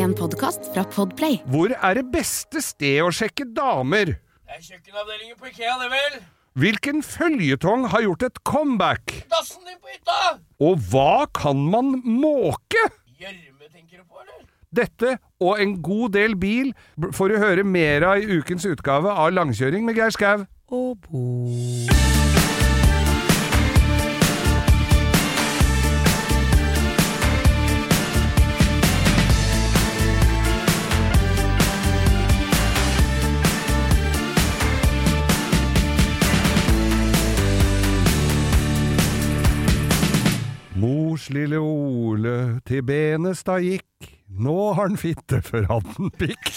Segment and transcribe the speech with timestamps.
[0.00, 1.42] En podkast fra Podplay.
[1.52, 4.14] Hvor er det beste sted å sjekke damer?
[4.16, 6.14] Det er kjøkkenavdelingen på Ikea, det vel?
[6.62, 9.12] Hvilken føljetong har gjort et comeback?
[9.28, 10.38] Dassen din på hytta!
[10.64, 12.86] Og hva kan man måke?
[13.20, 14.48] Gjørme tenker du på, eller?
[14.80, 16.72] Dette og en god del bil
[17.12, 20.46] får du høre mer av i ukens utgave av Langkjøring med Geir Skau.
[41.20, 44.06] Mors lille Ole til Benestad gikk,
[44.40, 46.48] nå har han fitte før han pikk.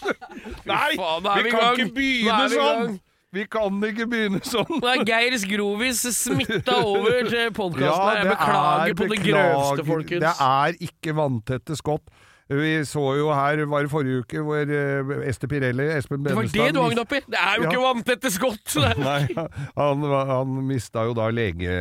[0.70, 1.82] Nei, faen, vi vi kan gang.
[1.82, 2.94] ikke begynne vi sånn!
[3.36, 4.80] Vi kan ikke begynne sånn.
[4.80, 9.52] Det er Geirs grovis smitta over til podkasten Ja, Jeg beklager er- på det beklager.
[9.52, 10.24] grøvste, folkens.
[10.24, 12.08] Det er ikke vanntette skott.
[12.50, 16.58] Vi så jo her, var det forrige uke, hvor eh, Ester Pirelli, Espen Benestad Det
[16.58, 17.20] var det du hang opp i!
[17.30, 17.70] Det er jo Ja.
[17.70, 18.74] ikke vanntette skott!
[18.98, 19.20] Nei,
[19.78, 21.76] han, han mista jo da lege...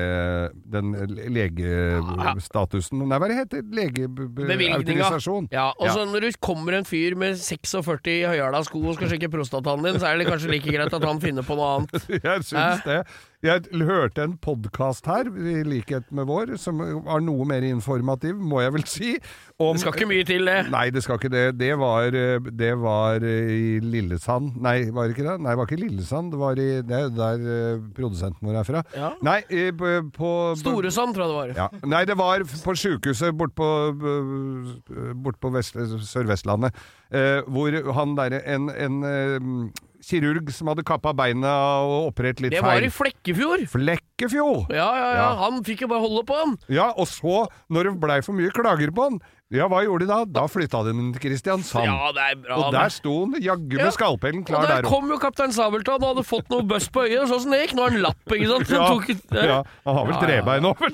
[0.70, 0.92] Den
[1.34, 3.64] legestatusen Nei, hva det heter.
[3.80, 5.50] Legeautorisasjon.
[5.54, 9.12] Ja, og så når det kommer en fyr med 46 i høyhæla sko og skal
[9.14, 12.10] sjekke prostataen din, så er det kanskje like greit at han finner på noe annet.
[12.30, 13.02] Jeg syns det.
[13.40, 18.60] Jeg hørte en podkast her, i likhet med vår, som var noe mer informativ, må
[18.60, 19.12] jeg vel si.
[19.56, 20.58] Om, Det skal ikke mye til, det.
[20.74, 21.44] Nei, det skal ikke det.
[21.56, 24.58] Det var, det var eh, i Lillesand.
[24.60, 25.38] Nei, var det ikke det?
[25.40, 26.34] Nei, det var ikke Lillesand.
[26.36, 28.84] Det var i Det er der eh, produsenten vår er fra.
[29.00, 29.14] Ja.
[29.24, 29.40] Nei,
[29.80, 31.58] på, på Storesand, tror jeg det var.
[31.64, 31.90] ja.
[31.96, 36.76] Nei, det var på sjukehuset bort på, øh, bort på Sør-Vestlandet.
[37.16, 39.72] eh, hvor han derre en, en
[40.06, 41.52] kirurg som hadde kappa beina
[41.86, 42.62] og operert litt feil.
[42.62, 43.66] Det var i Flekkefjord!
[43.74, 44.70] Flekkefjord!
[44.72, 45.18] Ja, ja, ja.
[45.20, 45.28] Ja.
[45.46, 46.56] Han fikk jo bare holde på, han.
[46.72, 49.20] Ja, og så, når det blei for mye klager på han,
[49.50, 50.20] ja, hva gjorde de da?
[50.30, 51.88] Da flytta de den til Kristiansand.
[51.90, 52.58] Ja, det er bra.
[52.68, 53.94] og der sto han jaggu med Ja.
[53.96, 54.90] skalpellen Og klar der der òg.
[54.94, 57.26] kom jo kaptein Sabeltann og hadde fått noe bøss på øyet.
[57.32, 57.74] Sånn som det gikk.
[57.74, 58.70] Nå har han lapp, ikke sant?
[58.70, 60.94] Ja, tok, uh, ja, han har vel ja, trebein nå, vel?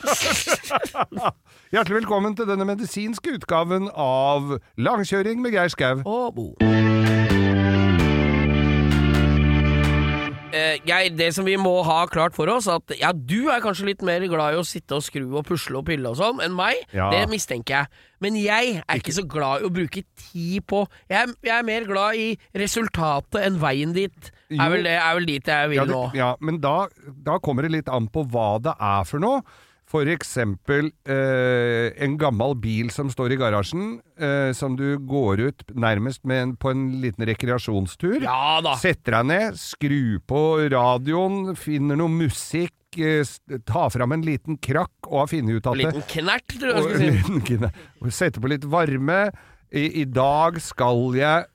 [1.76, 6.00] Hjertelig velkommen til denne medisinske utgaven av Langkjøring med Geir Skau.
[10.56, 13.90] Eh, Geir, det som vi må ha klart for oss, at ja, du er kanskje
[13.90, 16.56] litt mer glad i å sitte og skru og pusle og pille og sånn enn
[16.56, 16.80] meg.
[16.96, 17.10] Ja.
[17.12, 18.04] Det mistenker jeg.
[18.24, 21.84] Men jeg er ikke så glad i å bruke tid på Jeg jeg er mer
[21.86, 24.32] glad i resultatet enn veien dit.
[24.56, 26.04] Er vel, det, er vel dit jeg vil Ja, det, nå.
[26.16, 26.76] ja, men da,
[27.28, 29.44] da kommer det litt an på hva det er for noe.
[29.86, 35.66] For eksempel eh, en gammel bil som står i garasjen, eh, som du går ut
[35.78, 38.18] nærmest med en, på en liten rekreasjonstur.
[38.26, 38.74] Ja da.
[38.82, 40.42] Setter deg ned, skru på
[40.74, 43.22] radioen, finner noe musikk, eh,
[43.70, 46.76] ta fram en liten krakk og har funnet ut at En liten knert, tror jeg
[46.82, 47.72] og jeg skulle
[48.10, 48.18] si.
[48.24, 49.20] Sette på litt varme.
[49.70, 51.46] I, I dag skal jeg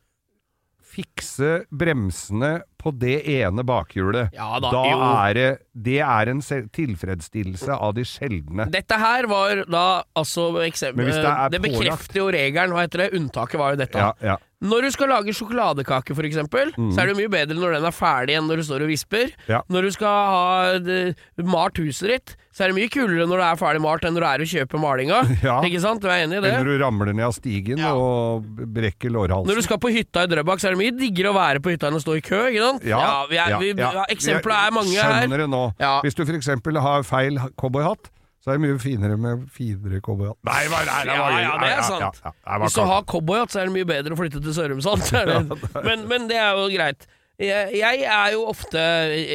[0.91, 4.33] fikse bremsene på det ene bakhjulet.
[4.37, 4.85] Ja da, da
[5.29, 8.67] er det Det er en tilfredsstillelse av de sjeldne.
[8.73, 9.85] Dette her var da
[10.19, 13.11] altså eksempel, det det bekrefter jo regelen, hva heter det?
[13.21, 13.99] Unntaket var jo dette.
[14.01, 14.37] Ja, ja.
[14.61, 17.95] Når du skal lage sjokoladekake, for eksempel, så er det mye bedre når den er
[17.97, 19.31] ferdig enn når du står og visper.
[19.33, 19.47] Mm.
[19.49, 19.61] Ja.
[19.73, 21.15] Når du skal ha det-
[21.49, 24.21] malt huset ditt, så er det mye kulere når det er ferdig malt enn når
[24.21, 25.21] du er og kjøper malinga.
[25.49, 25.57] Ja.
[25.65, 26.03] Ikke sant?
[26.05, 26.53] Du er enig i det?
[26.53, 27.95] Eller du ramler ned av stigen Ja.
[27.97, 28.45] og
[28.77, 29.49] brekker lårhalsen.
[29.49, 31.73] Når du skal på hytta i Drøbak, så er det mye diggere å være på
[31.73, 32.85] hytta enn å stå i kø, ikke sant?
[32.85, 33.93] Ja, vi er, ja, vi, ja.
[33.97, 35.23] ja, Eksempelet er mange her.
[35.25, 35.65] skjønner det nå.
[35.81, 35.97] Ja.
[36.05, 36.53] Hvis du f.eks.
[36.85, 40.39] har feil cowboyhatt, så er det mye finere med finere cowboyhatt.
[40.49, 41.17] Nei, nei, nei, det?
[41.19, 42.21] Ja, ja, det er sant.
[42.65, 45.05] Hvis du har cowboyhatt, så er det mye bedre å flytte til Sørumsand.
[45.89, 47.05] Men, men det er jo greit.
[47.41, 48.81] Jeg, jeg er jo ofte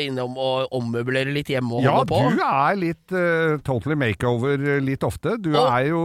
[0.05, 2.19] innom og ommøblerer litt hjemme og Ja, holder på.
[2.35, 5.33] du er litt uh, totally makeover eh, litt ofte.
[5.41, 6.01] Du, Og- er jo,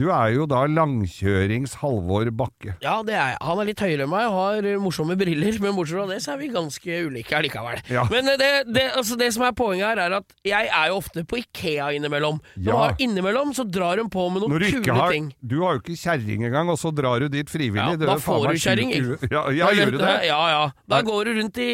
[0.00, 2.74] du er jo da langkjørings Halvor Bakke.
[2.80, 3.38] Ja, det er jeg.
[3.44, 6.32] Han er litt høyere enn meg og har morsomme briller, men bortsett fra det så
[6.34, 7.82] er vi ganske ulike allikevel.
[7.92, 8.06] Ja.
[8.10, 10.98] Men eh, det, det, altså det som er poenget her, er at jeg er jo
[11.02, 12.40] ofte på Ikea innimellom.
[12.56, 12.80] Når Ja.
[12.86, 15.28] har innimellom så drar hun på med noen Når kule har ting.
[15.44, 17.98] Du har jo ikke kjerring engang, og så drar du dit frivillig.
[18.00, 18.96] Ja, da får du kjerring,
[19.28, 20.14] Ja, ja, Da gjør det?
[20.30, 20.64] Ja, ja.
[20.88, 21.70] Da går du rundt i,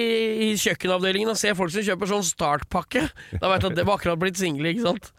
[0.46, 3.06] i kjøkkenavdelingen og ser folk som kjøper sånn startpakke.
[3.36, 5.10] Da vet du at det har akkurat blitt single, ikke sant?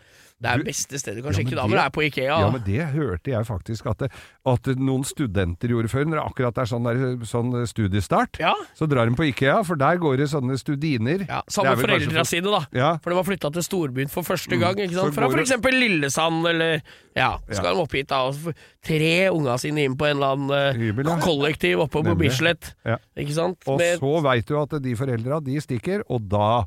[0.42, 2.40] Det er beste stedet du kan Ja, sjekke men damer, det- er på Ikea.
[2.42, 4.12] Ja, men det hørte jeg faktisk at, det,
[4.46, 6.06] at noen studenter gjorde før.
[6.10, 8.54] Når det akkurat er sånn, der, sånn studiestart, Ja.
[8.76, 11.28] så drar de på Ikea, for der går det sånne studiner.
[11.28, 12.66] Ja, Samme foreldra sine, da.
[12.74, 12.98] Ja.
[12.98, 14.76] For de har flytta til storbyen for første gang.
[14.82, 15.14] ikke sant?
[15.14, 15.52] Fra f.eks.
[15.72, 16.82] Lillesand, eller
[17.16, 20.34] Ja, skal de opp hit da og få tre unga sine inn på en eller
[20.34, 21.18] annen eh, Hybel, ja.
[21.20, 22.74] kollektiv oppe på Bislett.
[22.86, 22.98] Ja.
[23.18, 23.58] Ikke sant?
[23.68, 26.64] Og Med- så veit du at de foreldra, de stikker, og da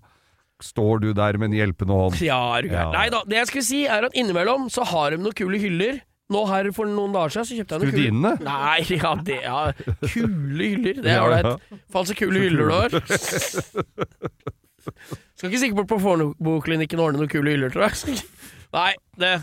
[0.65, 2.17] står du der med en hjelpende hånd.
[2.25, 2.91] Ja, er du gæren.
[2.91, 2.99] Ja.
[2.99, 6.01] Nei da, det jeg skulle si er at innimellom så har de noen kule hyller
[6.33, 8.31] Nå her for noen dager siden så kjøpte jeg noen kule Skudinne?
[8.47, 9.59] Nei, ja, det ja,
[10.09, 11.03] Kule hyller.
[11.05, 11.45] Det er Ja, ålreit.
[11.45, 11.81] ja.
[11.93, 12.91] Faen så kule hyller du har.
[15.35, 18.17] Skal ikke sikkert bort på Fornebuklinikken og ordne noen kule hyller, tror jeg.
[18.79, 19.35] Nei, det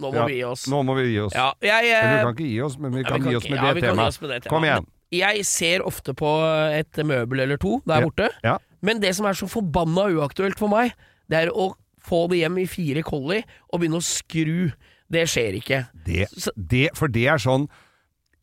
[0.00, 0.62] Nå må Ja, vi gi oss.
[0.72, 1.34] Nå må vi gi oss.
[1.36, 3.28] Ja, jeg, Eller vi eh, kan ikke gi oss, men vi kan vi ja, kan
[3.28, 4.48] gi oss med det temaet.
[4.48, 4.86] Kom igjen.
[5.12, 6.30] Jeg ser ofte på
[6.72, 8.06] et møbel eller to der Ja.
[8.08, 8.56] borte, Ja.
[8.82, 10.92] Men det som er så forbanna uaktuelt for meg,
[11.30, 11.72] det er å
[12.02, 13.42] få det hjem i fire kolli
[13.72, 14.70] og begynne å skru.
[15.10, 15.80] Det skjer ikke.
[16.06, 17.68] Det, det, for det er sånn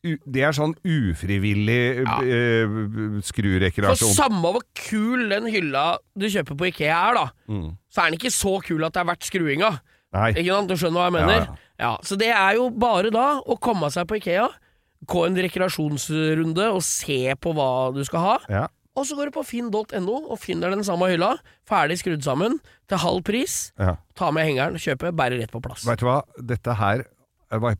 [0.02, 2.18] det er sånn ufrivillig Ja.
[2.22, 4.12] For skrurekreasjon.
[4.14, 7.76] samme hvor kul den hylla du kjøper på Ikea er, da, Mm.
[7.90, 9.80] så er den ikke så kul at det er verdt skruinga.
[10.14, 10.30] Nei.
[10.32, 10.68] Ikke sant?
[10.70, 11.48] Du skjønner hva jeg mener?
[11.48, 14.48] Ja, Ja, Så det er jo bare da å komme seg på Ikea,
[15.06, 18.38] gå en rekreasjonsrunde og se på hva du skal ha.
[18.98, 21.36] Og så går du på finn.no og finner den samme hylla,
[21.68, 22.58] ferdig skrudd sammen,
[22.90, 23.58] til halv pris.
[23.78, 23.94] Ja.
[24.18, 25.86] Ta med hengeren, kjøpe, bære rett på plass.
[25.86, 26.18] Vet du hva,
[26.50, 27.06] dette her
[27.62, 27.78] var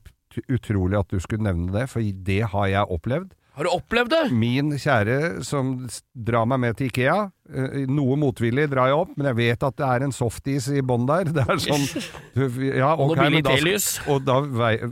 [0.52, 3.34] utrolig at du skulle nevne det, for det har jeg opplevd.
[3.58, 4.20] Har du opplevd det?
[4.38, 5.72] Min kjære som
[6.14, 7.16] drar meg med til Ikea,
[7.50, 10.84] eh, noe motvillig drar jeg opp, men jeg vet at det er en softis i
[10.86, 11.26] bånn der.
[11.34, 11.88] Det er sånn
[12.78, 14.36] Ja, ok, men da, sk- og da,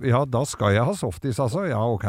[0.02, 1.62] ja, da skal jeg ha softis, altså.
[1.70, 2.08] Ja, ok.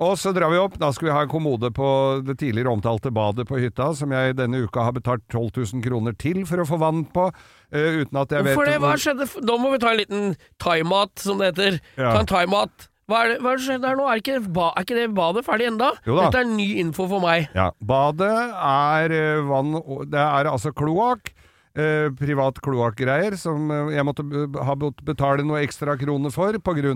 [0.00, 0.78] Og så drar vi opp.
[0.80, 1.88] Da skal vi ha en kommode på
[2.24, 6.16] det tidligere omtalte badet på hytta, som jeg denne uka har betalt 12 000 kroner
[6.16, 7.30] til for å få vann på,
[7.70, 8.80] Uh, uten at jeg vet For det?
[8.82, 9.26] Hva skjedde?
[9.46, 11.76] Da må vi ta en liten time-out, som det heter.
[11.94, 12.16] Ja.
[12.16, 12.88] Ta en time-out.
[13.06, 14.06] Hva er det hva som skjedde her nå?
[14.10, 15.92] Er ikke, ba, er ikke det badet ferdig enda?
[16.06, 17.46] Dette er ny info for meg.
[17.54, 19.72] Ja, badet er eh, vann
[20.10, 21.32] Det er altså kloakk.
[21.78, 24.24] Eh, privat kloakkgreier som eh, jeg måtte
[24.66, 24.74] ha
[25.06, 26.94] betale noe ekstra kroner for pga.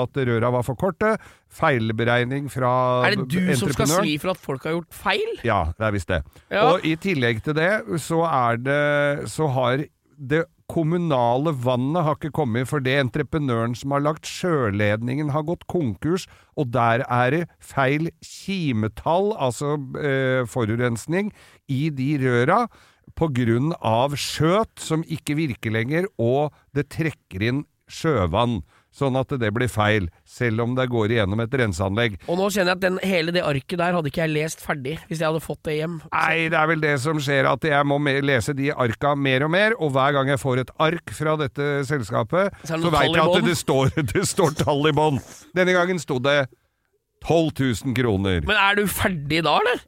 [0.00, 1.18] at røra var for korte.
[1.52, 4.06] Feilberegning fra Er det du som skal entreprenøren.
[4.06, 5.36] svi for at folk har gjort feil?
[5.44, 6.22] Ja, det er visst det.
[6.48, 6.72] Ja.
[6.72, 9.84] Og i tillegg til det, så er det Så har
[10.16, 16.26] det kommunale vannet har ikke kommet fordi entreprenøren som har lagt sjøledningen har gått konkurs,
[16.56, 21.32] og der er det feil kimetall, altså eh, forurensning,
[21.68, 22.66] i de røra
[23.82, 28.60] av skjøt som ikke virker lenger, og det trekker inn sjøvann.
[28.98, 32.16] Sånn at det blir feil, selv om det går igjennom et renseanlegg.
[32.26, 34.94] Og nå kjenner jeg at den, hele det arket der hadde ikke jeg lest ferdig,
[35.06, 35.98] hvis jeg hadde fått det hjem.
[36.14, 39.52] Nei, det er vel det som skjer, at jeg må lese de arka mer og
[39.54, 43.12] mer, og hver gang jeg får et ark fra dette selskapet, Så det så veit
[43.12, 45.20] jeg at det står, det står tall i bånn.
[45.58, 46.40] Denne gangen sto det
[47.26, 47.52] 12
[47.84, 48.42] 000 kroner.
[48.48, 49.84] Men er du ferdig da, eller?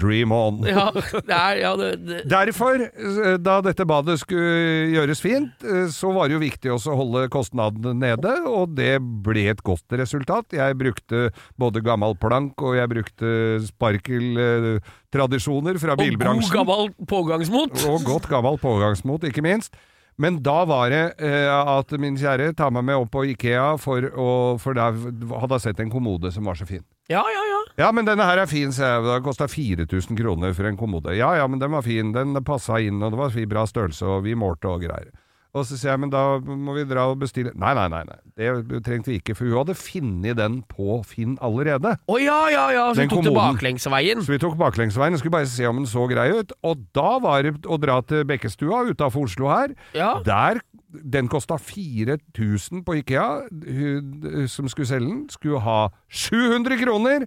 [0.00, 0.62] Dream on.
[0.68, 2.20] Ja, det er, ja det, det.
[2.30, 6.88] Derfor, eh, da dette badet skulle gjøres fint, eh, så var det jo viktig også
[6.94, 8.94] å holde kostnadene nede, og det
[9.24, 10.46] ble et godt resultat.
[10.56, 11.18] Jeg brukte
[11.60, 13.26] både gammel plank, og jeg brukte
[13.70, 16.18] sparkeltradisjoner fra Og god
[16.58, 17.72] gammel pågangsmot.
[17.90, 19.72] Og godt gammel pågangsmot, ikke minst.
[20.16, 23.98] Men da var det eh, at min kjære tar meg med opp på Ikea, for,
[24.14, 24.28] å,
[24.62, 26.84] for der hadde jeg sett en kommode som var så fin.
[27.10, 27.53] Ja, ja, ja.
[27.78, 29.04] Ja, men denne her er fin, sa jeg.
[29.08, 31.16] Det kosta 4000 kroner for en kommode.
[31.18, 32.12] Ja ja, men den var fin.
[32.14, 35.10] Den passa inn, og det var bra størrelse, og vi målte og greier.
[35.54, 38.16] Og så sier jeg, men da må vi dra og bestille Nei, nei, nei, nei.
[38.34, 41.92] det trengte vi ikke, for hun hadde funnet den på Finn allerede.
[42.10, 42.86] Å ja, ja, ja.
[42.90, 43.54] Så Den du tok kommoden.
[43.54, 44.22] baklengsveien.
[44.26, 46.50] Så vi tok baklengsveien og skulle bare se om den så grei ut.
[46.66, 49.76] Og da var det å dra til Bekkestua utafor Oslo her.
[49.94, 50.16] Ja.
[50.26, 50.58] Der
[50.94, 53.46] Den kosta 4000 på Ikea.
[53.50, 57.26] Hun som skulle selge den, skulle ha 700 kroner!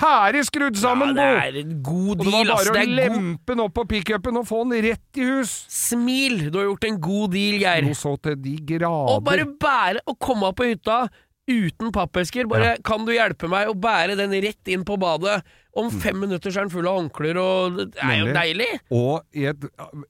[0.00, 1.22] Ferdig skrudd sammen, Bo!
[1.22, 3.74] ja, det er en god Og det var deal, bare å er lempe den opp
[3.78, 5.52] på pickupen og få den rett i hus!
[5.72, 6.48] Smil!
[6.50, 7.86] Du har gjort en god deal, Geir.
[7.88, 9.12] Noe så til de grader.
[9.14, 11.04] Og bare bære og komme opp på hytta
[11.44, 12.46] uten pappesker.
[12.48, 15.42] Bare kan du hjelpe meg å bære den rett inn på badet?
[15.76, 18.68] Om fem minutter så er den full av håndklær, og det er jo deilig.
[18.94, 19.64] Og i et,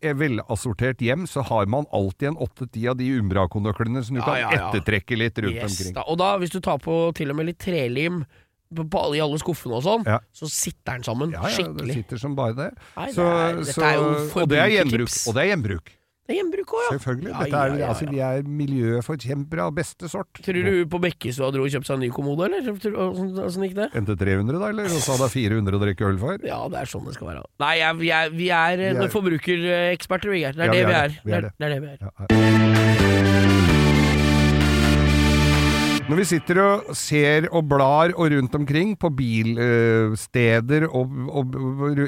[0.04, 4.26] et velassortert hjem så har man alltid en åtte-ti av de Umbra-konøklene som du Ja,
[4.28, 4.66] kan ja, ja.
[4.68, 5.94] ettertrekke litt rundt Yes, omkring.
[5.96, 6.04] da.
[6.12, 8.22] Og da, hvis du tar på til og med litt trelim
[8.74, 10.18] i alle skuffene og sånn, Ja.
[10.34, 12.70] så sitter den sammen Ja, ja, det sitter som bare det.
[12.96, 13.98] Nei, det er- så, er
[14.42, 15.28] og det er gjenbruk.
[15.28, 15.90] Og det er gjenbruk.
[16.26, 16.96] Det er gjenbruk òg, ja.
[16.96, 17.28] Selvfølgelig.
[17.28, 18.10] Ja, er, ja, ja, Altså, ja.
[18.10, 20.32] vi er miljøforkjempere av beste sort.
[20.40, 22.62] Tror du hun på Bekkestua dro og kjøpte seg en ny kommode, eller?
[22.72, 23.90] Åssen sånn gikk det?
[23.92, 24.84] Endte 300 da, eller?
[24.84, 26.38] Og så hadde jeg 400 å drikke øl for?
[26.42, 27.44] Ja, det er sånn det skal være.
[27.60, 30.52] Nei, jeg, vi er, vi er, Vi er- forbrukereksperter, vi, Geir.
[30.56, 31.20] Det er det vi er er.
[31.28, 33.33] er er det er det vi er.
[36.04, 41.54] Når vi sitter og ser og blar og rundt omkring på bilsteder og, og,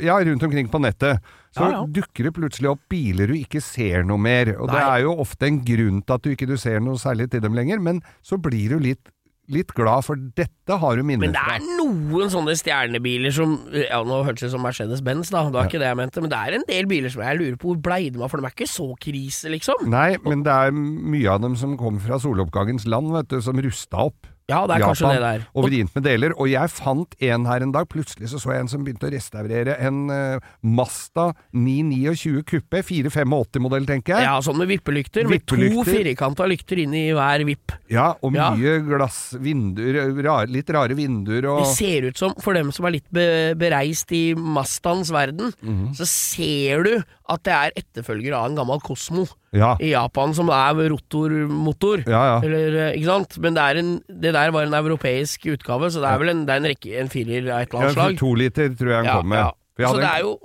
[0.05, 1.25] ja, rundt omkring på nettet,
[1.57, 1.81] så Ja, ja.
[1.89, 4.53] dukker det plutselig opp biler du ikke ser noe mer.
[4.61, 7.31] Og det er jo ofte en grunn til at du ikke du ser noe særlig
[7.33, 9.09] til dem lenger, men så blir du litt
[9.53, 14.01] litt glad, for dette har du minner Men det er noen sånne stjernebiler som Ja,
[14.07, 16.41] nå hørtes det ut som Mercedes-Benz, da, det var ikke det jeg mente, men det
[16.41, 18.57] er en del biler som jeg lurer på hvor blei de av, for de er
[18.57, 19.87] ikke så krise, liksom.
[19.93, 23.61] Nei, men det er mye av dem som kom fra soloppgangens land, vet du, som
[23.63, 24.33] rusta opp.
[24.47, 25.45] Ja, det er Japan, kanskje det der.
[25.59, 26.35] Og vrient med deler.
[26.39, 27.89] Og jeg fant en her en dag.
[27.91, 32.83] Plutselig så, så jeg en som begynte å restaurere en uh, Masta 929 Kuppe.
[32.87, 34.29] 485-modell, tenker jeg.
[34.29, 35.27] Ja, sånn med vippelykter.
[35.31, 37.75] Med to firkanta lykter inn i hver vipp.
[37.91, 38.85] Ja, og mye ja.
[38.87, 42.97] glass, vinduer, rar, litt rare vinduer og Det ser ut som, for dem som er
[43.01, 43.27] litt be,
[43.59, 45.95] bereist i Mastans verden, mm -hmm.
[45.99, 49.75] så ser du at det er etterfølger av en gammel Kosmo ja.
[49.83, 52.03] i Japan, som er rotormotor.
[52.09, 52.41] Ja, ja.
[52.47, 53.39] Eller, eh, ikke sant?
[53.43, 56.57] Men det, en, det, der var en europeisk utgave, så det er vel en, det
[56.57, 58.21] er en, rekke, en firer av et eller annet slag.
[58.23, 59.63] To liter tror jeg han kom med.
[59.77, 60.37] Så det er jo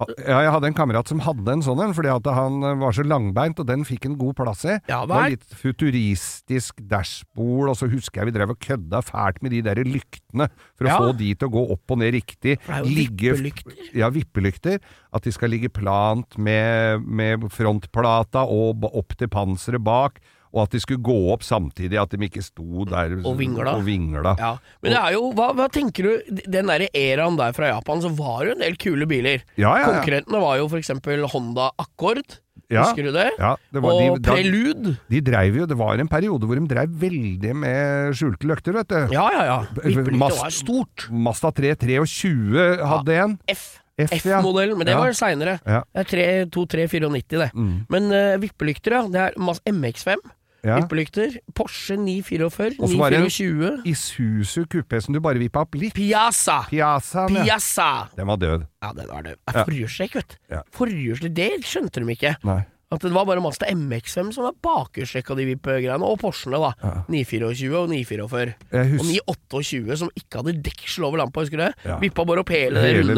[0.00, 2.96] ja, jeg hadde en kamerat som hadde en sånn en, fordi at han eh, var
[2.96, 4.76] så langbeint, og den fikk en god plass i.
[4.90, 9.42] Ja, det var litt futuristisk dashbord, og så husker jeg vi drev og kødda fælt
[9.44, 11.00] med de der lyktene, for å ja.
[11.00, 12.58] få de til å gå opp og ned riktig.
[12.64, 13.98] For det er jo ligge, vippelykter.
[14.00, 14.94] Ja, vippelykter.
[15.14, 20.18] At de skal ligge plant med, med frontplata og opp til panseret bak
[20.54, 23.74] og at de skulle gå opp samtidig, at de ikke sto der og vingla.
[23.74, 24.36] Og vingla.
[24.38, 24.52] Ja.
[24.84, 28.12] Men det er jo, hva, hva tenker du, den derre eraen der fra Japan, så
[28.14, 29.42] var det en del kule biler.
[29.58, 29.92] Ja, ja, ja.
[29.98, 30.94] Konkurrentene var jo f.eks.
[31.34, 32.38] Honda Accord.
[32.72, 33.26] Ja, Husker du det?
[33.36, 34.94] Ja, det var, og de, Prelude.
[35.12, 38.92] De dreiv jo, Det var en periode hvor de dreiv veldig med skjulte løkter, vet
[38.94, 39.00] du.
[39.14, 39.58] Ja, ja, ja.
[39.82, 41.08] Vippelykter var stort.
[41.12, 43.36] Mazda 3 23 hadde en.
[43.52, 43.66] F.
[43.94, 45.02] F-modell, men det ja.
[45.02, 45.58] var seinere.
[45.62, 45.84] Ja.
[45.94, 47.50] Det er 2394, det.
[47.54, 47.74] Mm.
[47.92, 49.04] Men uh, vippelykter, ja.
[49.12, 49.36] Det er
[49.70, 50.24] MX5.
[50.64, 50.78] Ja.
[50.80, 51.38] Vippelykter.
[51.54, 52.78] Porsche 944.
[52.80, 53.72] Og så var det 924.
[53.74, 55.94] en Isuzu kupé som du bare vippa opp litt.
[55.94, 56.62] Piazza.
[56.70, 57.88] Piazza, Piazza.
[58.16, 58.64] Den var død.
[58.82, 59.36] Ja, den var død.
[59.52, 60.38] Forhjulstrekk, vet du.
[60.56, 60.62] Ja.
[60.72, 62.36] Forhjulstrekk, det skjønte de ikke.
[62.48, 62.62] Nei.
[62.94, 66.68] At det var bare Mazda MX5 som var bakerstrekk av de VIP-greiene, og Porschene, da.
[66.84, 66.92] Ja.
[67.10, 68.52] 924 og 944.
[69.00, 71.72] Og 928 som ikke hadde deksel over lampa, husker du det?
[71.88, 71.96] Ja.
[71.98, 73.16] Vippa bare opp hele det runde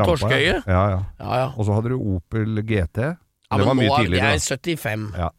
[0.00, 0.56] lampa, ja.
[0.66, 0.82] Ja,
[1.20, 1.44] ja.
[1.54, 2.98] Og så hadde du Opel GT.
[3.52, 4.32] Ja, det var mye er- tidligere.
[4.32, 5.06] Jeg er 75.
[5.20, 5.30] Ja.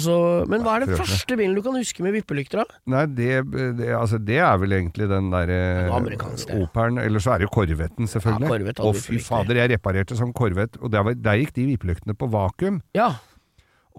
[0.00, 0.14] Så,
[0.48, 0.98] men hva er den det.
[1.02, 2.78] første bilen du kan huske med vippelykter, da?
[2.94, 3.42] Nei, det,
[3.76, 5.58] det, altså, det er vel egentlig den derre
[5.90, 6.30] noe.
[6.62, 7.00] Operen.
[7.02, 8.48] Eller så er det jo Corvetten, selvfølgelig.
[8.48, 11.66] Ja, Corvette og fy fader, jeg reparerte som Corvette, og der, var, der gikk de
[11.74, 12.80] vippelyktene på vakuum.
[12.96, 13.10] Ja.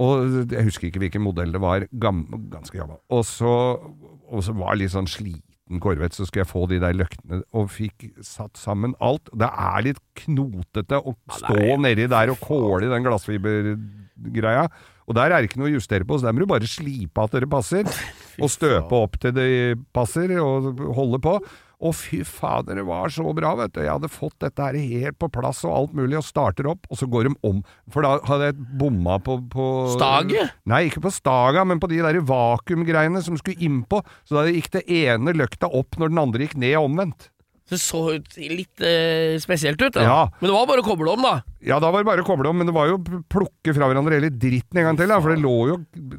[0.01, 1.85] Og jeg husker ikke hvilken modell det var.
[2.01, 2.97] Gam, ganske gammel.
[3.13, 6.79] Og så, og så var jeg litt sånn sliten Corvette, så skulle jeg få de
[6.81, 9.29] der løktene, og fikk satt sammen alt.
[9.29, 14.65] Det er litt knotete å stå nedi der og kåle i den glassfibergreia.
[15.07, 17.25] Og der er det ikke noe å justere på, så der må du bare slipe
[17.25, 17.87] at dere passer.
[18.43, 19.51] Og støpe opp til det
[19.93, 21.35] passer, og holde på.
[21.83, 23.81] Og fy fader, det var så bra, vet du.
[23.83, 26.99] Jeg hadde fått dette her helt på plass og alt mulig, og starter opp, og
[26.99, 27.59] så går de om.
[27.91, 29.67] For da hadde jeg bomma på, på
[29.97, 30.55] Staget?
[30.71, 33.99] Nei, ikke på staga, men på de der vakuumgreiene som skulle innpå.
[34.23, 37.29] Så da gikk det ene løkta opp når den andre gikk ned omvendt.
[37.71, 40.03] Det så ut litt eh, spesielt ut, da.
[40.03, 40.21] Ja.
[40.41, 41.37] Men det var bare å koble om, da.
[41.63, 43.87] Ja, da var det bare å koble om, men det var jo å plukke fra
[43.87, 45.77] hverandre hele dritten en gang til, da, for det lå jo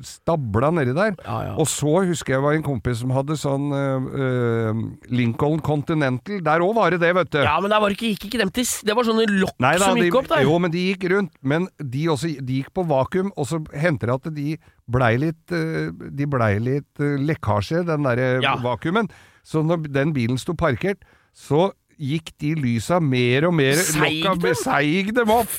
[0.08, 1.12] stabla nedi der.
[1.20, 1.52] Ja, ja.
[1.60, 4.80] Og så husker jeg var en kompis som hadde sånn uh,
[5.12, 6.40] Lincoln Continental.
[6.46, 7.42] Der òg var det det, vet du.
[7.44, 9.90] Ja, men der var ikke, gikk ikke dem til Det var sånne lokk Nei da,
[9.90, 10.46] som de, gikk opp der.
[10.48, 11.34] Jo, men de gikk rundt.
[11.44, 14.56] Men de, også, de gikk på vakuum, og så hendte det at de
[14.96, 19.12] blei litt, øh, de ble litt lekkasje, den derre vakuumen.
[19.44, 21.04] Så når den bilen sto parkert,
[21.34, 21.68] så
[22.00, 24.46] gikk de lysa mer og mer Seig dem?
[24.58, 25.52] Seig dem opp!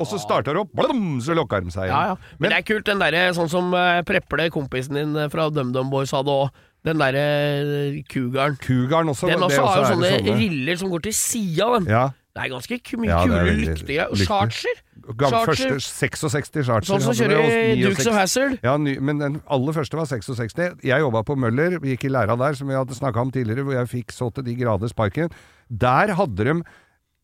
[0.00, 1.92] Og så starta det opp, blom, så lokka de seg igjen.
[1.92, 2.36] Ja, ja.
[2.38, 5.90] Men, det er kult, den derre sånn som uh, Preple, kompisen din eh, fra DumDum
[5.92, 6.62] Boys, hadde òg.
[6.88, 7.24] Den derre
[7.60, 7.98] uh.
[8.08, 9.28] Kugaren også.
[9.28, 11.90] Den det også har jo sånne, sånne riller som går til sida av den.
[11.92, 12.06] Ja.
[12.30, 14.06] Det er ganske mye Ja, kule lyktige.
[14.08, 14.80] Og charger.
[15.18, 15.46] Charger.
[15.46, 16.86] første 66 Charger.
[16.90, 18.58] Sånn som kjører Dukes of Hazzard.
[18.62, 20.54] Ja, ny, men den aller første var 66.
[20.82, 23.74] Jeg jobba på Møller, gikk i læra der, som vi hadde snakka om tidligere, hvor
[23.74, 25.30] jeg fikk så til de grader sparken.
[25.70, 26.62] Der hadde de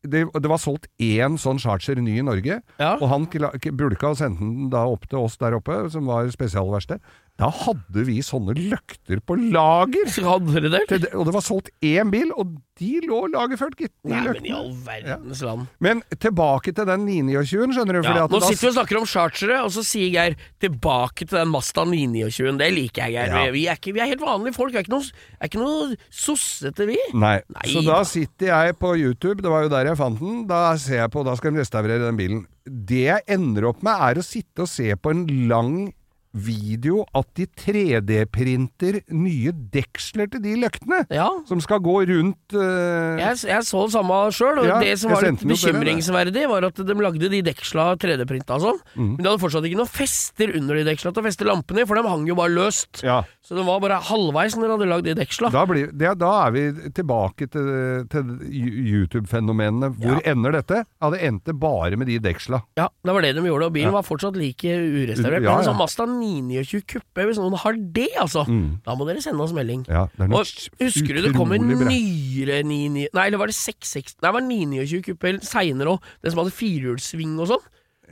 [0.07, 2.93] det, det var solgt én sånn Charger ny i Norge, Ja.
[3.01, 7.01] og han bulka og sendte den da opp til oss der oppe, som var spesialverksted.
[7.37, 10.07] Da hadde vi sånne løkter på lager!
[10.09, 10.79] Så Hadde dere det?
[10.89, 13.93] Til Og det var solgt én bil, og de lå lagerført, gitt.
[14.09, 15.67] Nei, Nei, men i all verdens land.
[15.85, 18.09] Men tilbake til den 929, skjønner du.
[18.09, 21.27] Ja, at nå da- sitter vi og snakker om chartere, og så sier Geir tilbake
[21.27, 22.57] til den Mazda 929.
[22.63, 23.37] Det liker jeg, Geir.
[23.37, 23.53] Ja.
[23.53, 24.73] Vi, er ikke, vi er helt vanlige folk.
[24.73, 26.97] Vi er ikke noe, er ikke noe sossete, vi.
[27.13, 27.37] Nei.
[27.53, 27.67] Nei.
[27.69, 31.03] Så da sitter jeg på YouTube, det var jo der jeg fant den, da ser
[31.05, 32.43] jeg på, da skal de restaurere den bilen.
[32.65, 35.77] Det jeg ender opp med er å sitte og se på en lang
[36.37, 41.03] video at de 3D-printer nye deksler til de løktene!
[41.13, 41.29] Ja.
[41.49, 43.17] Som skal gå rundt uh...
[43.21, 46.81] jeg, jeg, så det samme sjøl, og ja, det som var litt bekymringsverdig, var at
[46.81, 49.11] de lagde de deksla 3D-printa og sånn, mm.
[49.15, 51.89] men de hadde fortsatt ikke noen fester under de deksla til å feste lampene i,
[51.89, 53.03] for de hang jo bare løst.
[53.07, 53.23] Ja.
[53.47, 55.53] Så det var bare halvveis når de hadde lagd de deksla.
[55.55, 57.69] Da, blir, det, da, er vi tilbake til,
[58.11, 59.93] til YouTube-fenomenene.
[60.03, 60.83] Hvor ender dette?
[60.83, 62.65] Ja, det endte bare med de deksla.
[62.79, 65.45] Ja, det var det de gjorde, og bilen var fortsatt like urestaurert.
[65.45, 65.53] Ja, ja.
[65.53, 68.83] Men altså, Mazda 9 99 kuppe, hvis noen har det, altså, mm.
[68.87, 69.87] da må dere sende oss melding.
[69.89, 70.53] Ja, og
[70.83, 74.47] husker du det kom en nyere 99 Nei, eller var det 660 Nei, det var
[74.51, 77.67] 29 kuppe seinere òg, den som hadde firehjulssving og sånn.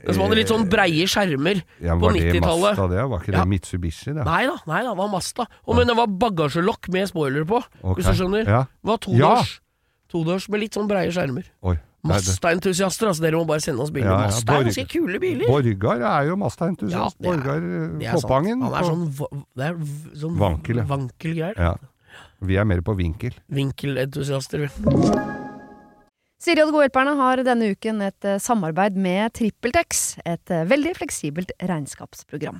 [0.05, 2.43] Den som hadde litt sånn breie eh, skjermer ja, på 90-tallet.
[2.43, 3.03] Var det Masta, det?
[3.09, 3.45] Var ikke det ja.
[3.49, 4.13] Mitsubishi?
[4.13, 5.47] det Nei da, nei da, det var Masta.
[5.65, 7.95] Og, men det var bagasjelokk med spoiler på, okay.
[7.97, 8.43] hvis du skjønner.
[8.45, 9.55] Ja Det var todørs.
[9.55, 9.61] Ja.
[10.13, 11.47] Todørs med litt sånn breie skjermer.
[11.65, 11.77] Oi.
[12.09, 13.25] Mazda-entusiaster, altså.
[13.25, 14.11] Dere må bare sende oss biler.
[14.11, 14.29] Ja, ja.
[14.29, 15.49] Mazda er ganske kule biler.
[15.49, 17.19] Borgar er jo Mazda-entusiast.
[17.19, 17.65] Ja, Borgar
[18.15, 18.61] Koppangen.
[18.65, 19.81] Han er sånn, det er
[20.21, 21.59] sånn vankel, vankel greier.
[21.59, 21.75] Ja.
[22.45, 23.35] Vi er mer på vinkel.
[23.51, 24.69] Vinkelentusiaster, vi.
[26.45, 30.65] Siri og de gode hjelperne har denne uken et uh, samarbeid med TrippelTex, et uh,
[30.69, 32.59] veldig fleksibelt regnskapsprogram.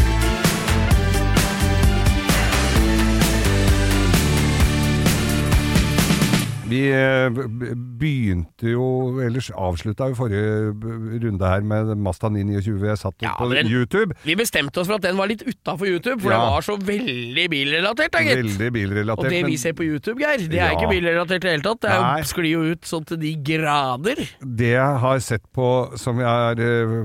[6.71, 7.41] Vi eh,
[7.99, 8.85] begynte jo,
[9.23, 10.71] ellers avslutta jo forrige
[11.25, 14.15] runde her med Masta 929 jeg satt ja, på den, YouTube.
[14.23, 16.39] Vi bestemte oss for at den var litt utafor YouTube, for ja.
[16.39, 18.41] det var så veldig bilrelatert, da, gitt.
[18.43, 19.25] Veldig bilrelatert.
[19.25, 19.51] Og det men...
[19.51, 20.79] vi ser på YouTube, Geir, det er ja.
[20.79, 21.83] ikke bilrelatert i det hele tatt.
[21.83, 24.23] Det er sklir jo ut sånn til de grader.
[24.41, 26.97] Det jeg har sett på som, er, eh,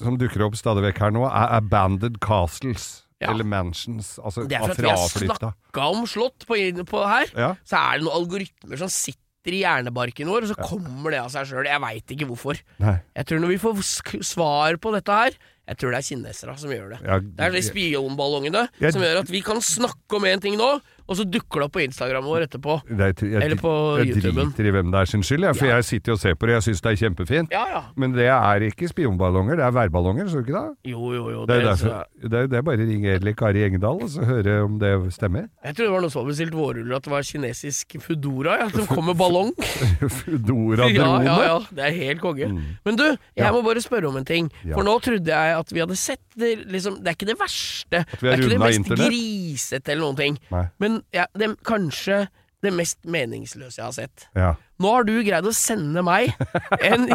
[0.00, 3.01] som dukker opp stadig vekk her nå, er Abandoned Castles.
[3.22, 3.30] Ja.
[3.32, 4.16] Eller mansions.
[4.18, 6.58] Altså det er for at vi har snakka om slott på,
[6.88, 7.52] på her, ja.
[7.68, 11.30] så er det noen algoritmer som sitter i hjernebarken vår, og så kommer det av
[11.34, 11.66] seg sjøl.
[11.66, 12.60] Jeg veit ikke hvorfor.
[12.82, 12.98] Nei.
[13.18, 13.82] Jeg tror når vi får
[14.26, 15.34] svar på dette her
[15.70, 17.00] Jeg tror det er kinesere som gjør det.
[17.06, 20.72] Ja, det er de spionballongene som gjør at vi kan snakke om én ting nå,
[21.06, 22.78] og så dukker det opp på Instagram vår etterpå.
[22.88, 24.22] Jeg, jeg, Eller på YouTuben.
[24.22, 25.78] Jeg driter i hvem det er sin skyld, for ja.
[25.78, 27.54] jeg sitter og ser på det, jeg syns det er kjempefint.
[27.54, 27.82] Ja, ja.
[27.96, 30.92] Men det er ikke spionballonger, det er værballonger, så du ikke det?
[30.92, 31.44] Jo, jo, jo.
[31.46, 34.26] Det, det, er, derfor, det, det er bare å ringe Eli Kari Engedal og så
[34.28, 35.48] høre om det stemmer.
[35.64, 38.88] Jeg tror det var noe så bestilt vårruller at det var kinesisk Foodora, ja, som
[38.90, 39.52] kom med ballong.
[40.18, 40.96] Foodora-drone?
[40.96, 41.58] Ja, ja, ja.
[41.70, 42.48] Det er helt konge.
[42.52, 42.60] Mm.
[42.86, 43.06] Men du,
[43.38, 44.50] jeg må bare spørre om en ting.
[44.64, 48.02] For nå trodde jeg at vi hadde sett det liksom Det er ikke det verste.
[48.02, 50.38] Er det er ikke det mest grisete eller noen ting.
[50.52, 50.64] Nei.
[50.82, 52.26] Men ja, det, kanskje
[52.62, 54.26] det mest meningsløse jeg har sett.
[54.38, 54.52] Ja.
[54.82, 56.30] Nå har du greid å sende meg
[56.78, 57.08] en,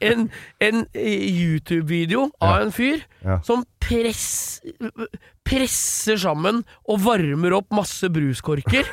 [0.00, 0.26] en,
[0.64, 3.38] en YouTube-video av en fyr ja.
[3.44, 4.62] som press,
[5.44, 8.88] presser sammen og varmer opp masse bruskorker.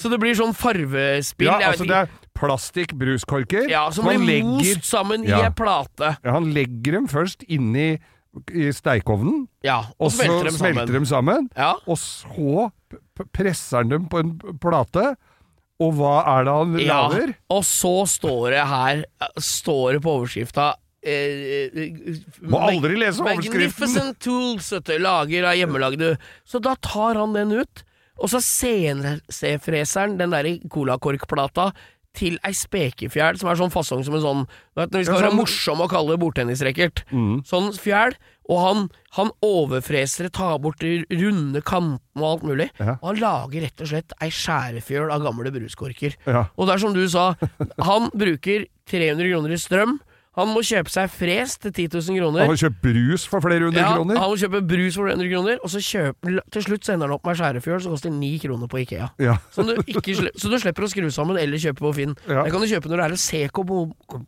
[0.00, 1.50] Så det blir sånn farvespill.
[1.50, 3.66] Ja, altså det er plastikkbruskorker.
[3.70, 6.14] Ja, som blir legger, most sammen i ei plate.
[6.22, 7.92] Ja, han legger dem først inni
[8.54, 11.48] i steikeovnen, ja, og, og smelter, dem smelter dem sammen.
[11.58, 11.72] Ja.
[11.90, 12.70] Og så
[13.32, 15.14] presser han dem på en plate.
[15.80, 17.34] Og hva er det han ja, lager?
[17.52, 19.04] Og så står det her
[19.40, 20.66] Står det på overskrifta
[21.00, 23.54] eh, eh, Må aldri lese overskriften!
[23.54, 26.10] Magnificent tools, vet du, lager av hjemmelagde
[26.44, 27.84] Så da tar han den ut,
[28.20, 31.70] og så senfreser han den der colakorkplata
[32.14, 34.40] til ei spekefjæl som er sånn fasong som en sånn
[34.76, 37.04] vet, Når vi skal Ja, være sånn- morsomme og kalle det bordtennisracket.
[37.12, 37.44] Mm.
[37.46, 38.16] Sånn fjæl.
[38.50, 42.70] Og han, han overfreser det, tar bort de runde kantene og alt mulig.
[42.80, 42.96] Ja.
[43.00, 46.16] Og han lager rett og slett ei skjærefjøl av gamle bruskorker.
[46.26, 46.48] Ja.
[46.58, 47.34] Og det er som du sa,
[47.78, 50.00] han bruker 300 kroner i strøm.
[50.38, 52.44] Han må kjøpe seg fres til 10 000 kroner.
[52.44, 54.18] Han må kjøpe brus for flere hundre Ja, kroner.
[54.22, 57.26] han må kjøpe brus for 100 kroner, og så kjøper, til slutt sender han opp
[57.26, 59.08] med skjærefjøl som koster 9 kroner på Ikea.
[59.18, 59.34] Ja.
[59.50, 62.14] Så du, ikke, så du slipper å skru sammen eller kjøpe på Finn.
[62.30, 62.44] Ja.
[62.46, 63.80] Det kan du kjøpe når det er en C på,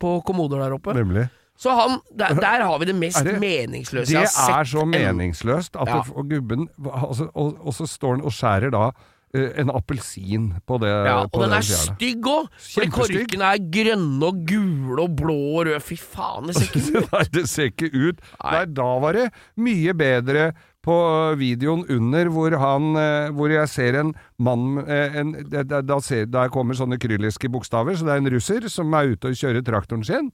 [0.03, 0.97] på kommoder der oppe.
[0.99, 1.29] Nemlig.
[1.63, 4.83] Så han, der, der har vi det mest det- meningsløse Det jeg har er så
[4.89, 6.01] meningsløst at Ja.
[6.03, 8.89] det, og gubben altså, og, og så står han og skjærer da
[9.33, 11.95] en appelsin på det Ja, på og den det er fjellet.
[11.97, 12.51] stygg òg!
[12.75, 15.81] Fordi korkene er grønne og gule og blå og røde.
[15.81, 17.09] Fy faen, det ser ikke ut.
[17.15, 18.21] Nei, det ser ikke ut.
[18.43, 18.53] Nei.
[18.59, 19.25] Nei, da var det
[19.57, 20.45] mye bedre
[20.83, 20.95] på
[21.39, 24.09] videoen under, hvor, han, eh, hvor jeg ser en
[24.43, 28.67] mann eh, en, da, ser, Der kommer sånne krylliske bokstaver, så det er en russer
[28.69, 30.33] som er ute og kjører traktoren sin.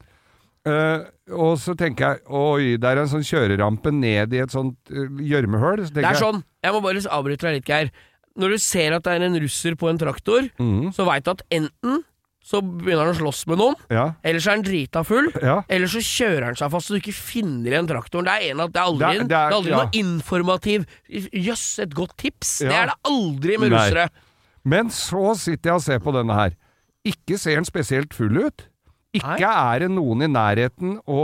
[0.69, 4.91] Uh, og så tenker jeg oi, det er en sånn kjørerampe ned i et sånt
[4.91, 5.85] eh, gjørmehull.
[5.87, 7.93] så Det er sånn, jeg må bare avbryte deg litt, Geir.
[8.39, 10.93] Når du ser at det er en russer på en traktor, mm.
[10.97, 12.05] så veit du at enten
[12.49, 15.59] så begynner han å slåss med noen, ja, eller så er han drita full, ja.
[15.69, 18.25] eller så kjører han seg fast så du ikke finner igjen traktoren.
[18.25, 19.83] Det er, en av, det er aldri, Det er- det er- det er aldri ja.
[19.83, 20.87] noe informativ
[21.45, 22.55] Jøss, et godt tips!
[22.65, 23.77] Det er det aldri med Nei.
[23.83, 24.09] russere.
[24.65, 26.57] Men så sitter jeg og ser på denne her.
[27.05, 28.65] Ikke ser den spesielt full ut.
[29.17, 31.21] Ikke er det noen i nærheten å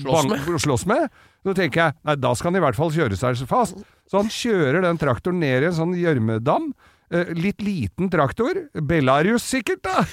[0.00, 0.60] Slåss med.
[0.60, 1.10] slåss med.
[1.42, 3.80] Så tenker jeg, nei, da skal han i hvert fall kjøre seg fast.
[4.06, 6.70] Så han kjører den traktoren ned i en sånn gjørmedam.
[7.12, 8.68] Eh, litt liten traktor.
[8.72, 10.04] Bellarius sikkert, da.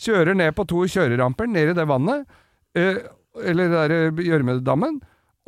[0.00, 2.24] Kjører ned på to kjøreramper, ned i det vannet.
[2.78, 3.02] Eh,
[3.44, 5.00] eller der gjørmedammen.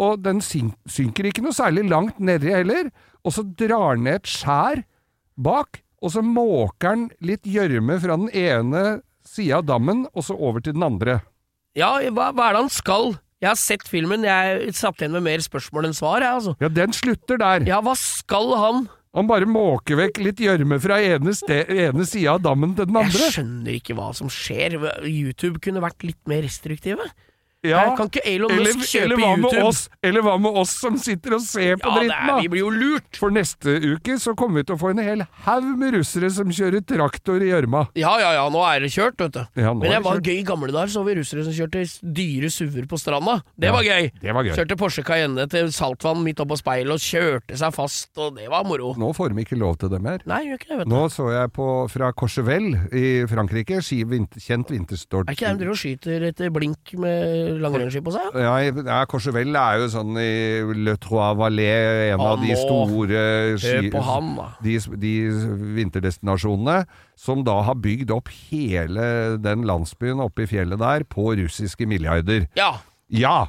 [0.02, 2.90] Og den synker ikke noe særlig langt nedi heller.
[3.24, 4.82] Og så drar han ned et skjær
[5.40, 8.82] bak, og så måker han litt gjørme fra den ene
[9.26, 11.20] sida av dammen, og så over til den andre.
[11.78, 13.14] Ja, hva, hva er det han skal?
[13.42, 16.52] Jeg har sett filmen, jeg satt igjen med mer spørsmål enn svar, jeg, altså.
[16.62, 17.64] Ja, den slutter der.
[17.66, 18.84] Ja, hva skal han?
[19.18, 23.18] Han bare måker vekk litt gjørme fra ene, ene sida av dammen til den andre.
[23.18, 24.78] Jeg skjønner ikke hva som skjer.
[25.04, 27.10] YouTube kunne vært litt mer restriktive.
[27.62, 29.66] Ja, Her kan ikke Elon eller, Musk kjøpe eller, hva med YouTube?
[29.70, 32.38] oss, eller hva med oss som sitter og ser på Ja, dritten, da?
[32.42, 33.18] vi blir jo lurt!
[33.22, 36.50] For neste uke så kommer vi til å få en hel haug med russere som
[36.50, 37.84] kjører traktor i gjørma.
[37.94, 39.40] Ja, ja, ja, nå er det kjørt, vet du.
[39.62, 40.26] Ja, Men det var kjørt.
[40.26, 43.38] gøy i gamle dager, så vi russere som kjørte dyre SUV-er på stranda.
[43.54, 44.10] Det Ja, var gøy.
[44.20, 44.54] det var gøy.
[44.58, 48.64] Kjørte Porsche Cayenne til saltvann midt oppå speilet og kjørte seg fast, og det var
[48.66, 48.90] moro.
[48.98, 50.18] Nå får de ikke lov til det mer.
[50.26, 50.94] Nei, gjør ikke det, vet du.
[50.96, 55.30] Nå så jeg på fra Courchevel i Frankrike, ski, vinter, kjent vinterstort.
[55.30, 58.36] Er ikke det de driver og skyter etter blink med langrennsski på seg?
[58.40, 63.22] Ja, ja, Courchevel er jo sånn i Le Trois Valais, en av de store
[63.60, 64.46] ski, på han, da.
[64.64, 65.12] de, de
[65.80, 66.84] vinterdestinasjonene,
[67.18, 72.48] som da har bygd opp hele den landsbyen oppe i fjellet der på russiske milliarder.
[72.58, 72.74] Ja.
[73.12, 73.40] Ja!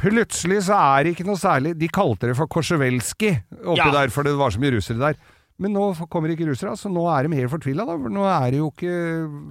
[0.00, 3.92] Plutselig så er det ikke noe særlig De kalte det for Korsjevelskij oppi Ja.
[3.94, 5.14] der, for det var så mye russere der.
[5.62, 7.94] Men nå kommer ikke russere, så nå er de helt fortvila, da.
[7.94, 8.94] For nå er det jo ikke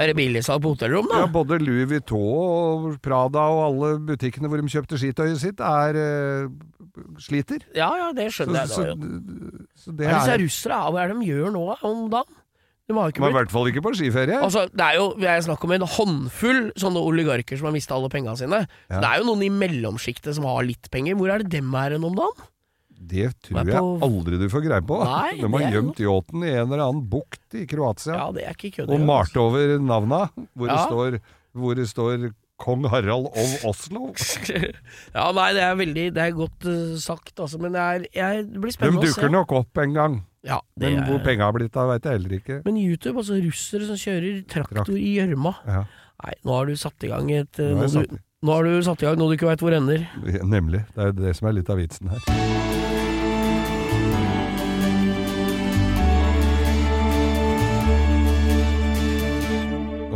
[0.03, 1.21] Er det billigsalg på hotellrom, da?
[1.23, 5.95] ja, Både Louis Vuitton og Prada og alle butikkene hvor de kjøpte skitøyet sitt, er
[5.95, 7.63] uh, sliter.
[7.71, 8.73] Ja, ja, det Så, skjønner jeg.
[8.73, 9.65] så, da, jo.
[9.79, 12.39] så det Er disse er russere, hva er det de gjør nå om dagen?
[12.83, 14.37] De ikke Men i hvert fall ikke på skiferie.
[14.43, 17.95] Altså, det er jo det er snakk om en håndfull sånne oligarker som har mista
[17.95, 18.65] alle penga sine.
[18.91, 18.99] Ja.
[18.99, 21.15] Det er jo noen i mellomsjiktet som har litt penger.
[21.15, 22.49] Hvor er det dem er hen om dagen?
[23.09, 24.99] Det tror jeg aldri du får greie på.
[25.07, 28.15] Nei, de har gjemt yachten i en eller annen bukt i Kroatia.
[28.15, 28.93] Ja, det er ikke kødd.
[28.95, 30.21] og malt over navna,
[30.53, 31.19] hvor, det står,
[31.57, 32.29] hvor det står
[32.63, 34.11] Kong Harald of Oslo.
[35.17, 37.59] ja, nei, det er veldig Det er godt eh, sagt, altså.
[37.59, 39.17] Men det, er, jeg, det blir De spennende å se.
[39.17, 40.19] dukker nok opp en gang.
[40.43, 42.59] Ja, Men hvor er, penga har blitt av, veit jeg heller ikke.
[42.65, 44.97] men YouTube, altså russere som kjører traktor Trakt.
[44.99, 45.55] i gjørma.
[45.67, 45.83] Ja,
[46.23, 48.67] Nei, nå har du satt i gang et eh, nå har noe du, nå har
[48.67, 50.05] du satt i gang noe du ikke veit hvor ender.
[50.43, 50.85] Nemlig.
[50.93, 52.72] Det er jo det som er litt av vitsen her.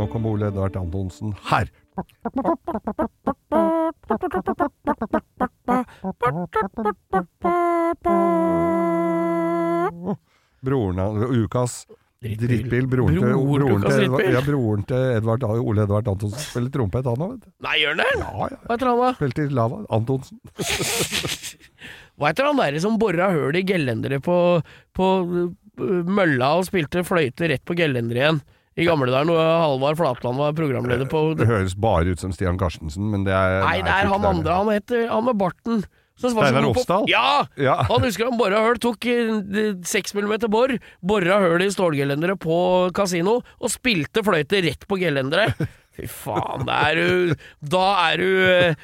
[0.08, 1.68] Nå kommer Ole Edvard Antonsen her.
[10.64, 11.86] Broren Ukas
[12.22, 12.88] Drittbil.
[12.88, 17.28] Broren til, Bror broren til, ja, broren til Edvard, Ole Edvard Antonsen spiller trompet, han
[17.28, 17.52] òg, vet du.
[17.68, 18.10] Nei, gjør den det?
[18.24, 18.60] Ja, ja.
[18.64, 19.14] Hva heter han, da?
[19.20, 19.84] Spilte i Lava.
[19.92, 20.40] Antonsen.
[22.16, 24.38] Hva heter han derre som bora høl i gelenderet på,
[24.96, 25.50] på uh,
[26.08, 28.46] mølla og spilte fløyte rett på gelenderet igjen?
[28.78, 32.58] I gamle dager, når Halvard Flatland var programleder på Det høres bare ut som Stian
[32.60, 34.58] Karstensen, men det er Nei, det er han han andre.
[34.60, 35.82] Han heter Han med barten.
[36.18, 37.04] Steinar Ofsdal?
[37.10, 37.46] Ja!
[37.58, 37.76] Ja.
[37.86, 39.06] Han husker han bora høl, tok
[39.86, 42.56] seks millimeter bor, bora høl i stålgelenderet på
[42.94, 45.54] kasino, og spilte fløyte rett på gelenderet.
[45.98, 47.32] Fy faen, da er du
[47.74, 48.82] Da er du eh,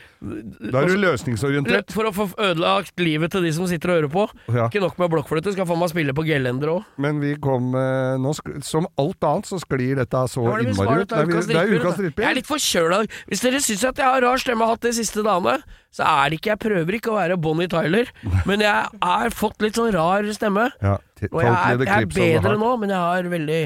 [0.73, 1.93] Da er du løsningsorientert.
[1.95, 4.25] For å få ødelagt livet til de som sitter og hører på.
[4.57, 4.67] Ja.
[4.67, 6.89] Ikke nok med blokkfløyte, skal faen meg spille på gelender òg.
[7.05, 8.33] Men vi kom eh, nå,
[8.67, 11.15] Som alt annet så sklir dette så det innmari ut.
[11.15, 11.61] Det er uka ukas da?
[11.61, 12.35] Jeg er drittbil.
[12.41, 13.01] litt forkjøla.
[13.31, 15.59] Hvis dere syns at jeg har rar stemme hatt de siste dagene,
[15.95, 18.11] så er det ikke Jeg prøver ikke å være Bonnie Tyler,
[18.49, 20.71] men jeg har fått litt sånn rar stemme.
[20.83, 20.99] Ja,
[21.31, 23.63] Og jeg er, jeg er bedre nå, men jeg har veldig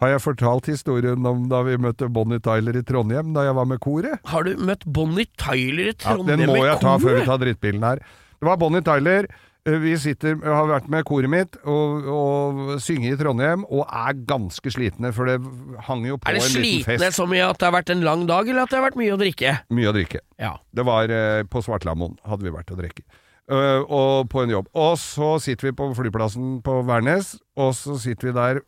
[0.00, 3.68] Har jeg fortalt historien om da vi møtte Bonnie Tyler i Trondheim, da jeg var
[3.68, 4.16] med koret?
[4.30, 7.84] Har du møtt Bonnie Tyler i Ja, den må jeg ta før vi tar drittbilen
[7.84, 8.00] her.
[8.40, 9.28] Det var Bonnie Tyler.
[9.68, 14.16] Eh, Vi sitter, har vært med koret mitt og, og synger i Trondheim, og er
[14.24, 15.36] ganske slitne, for det
[15.84, 16.88] hang jo på en liten fest.
[16.88, 18.80] Er det slitne så i at det har vært en lang dag, eller at det
[18.80, 19.58] har vært mye å drikke?
[19.76, 20.22] Mye å drikke.
[20.40, 20.54] Ja.
[20.72, 23.04] Det var eh, på Svartlamoen hadde vi vært å drikke.
[23.50, 24.68] Uh, og på en jobb.
[24.78, 28.60] Og så sitter vi på flyplassen på Værnes, og så sitter vi der,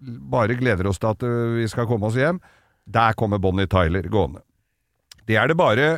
[0.00, 2.40] bare gleder oss til at eh, vi skal komme oss hjem.
[2.86, 4.42] Der kommer Bonnie Tyler gående.
[5.26, 5.88] Det er det bare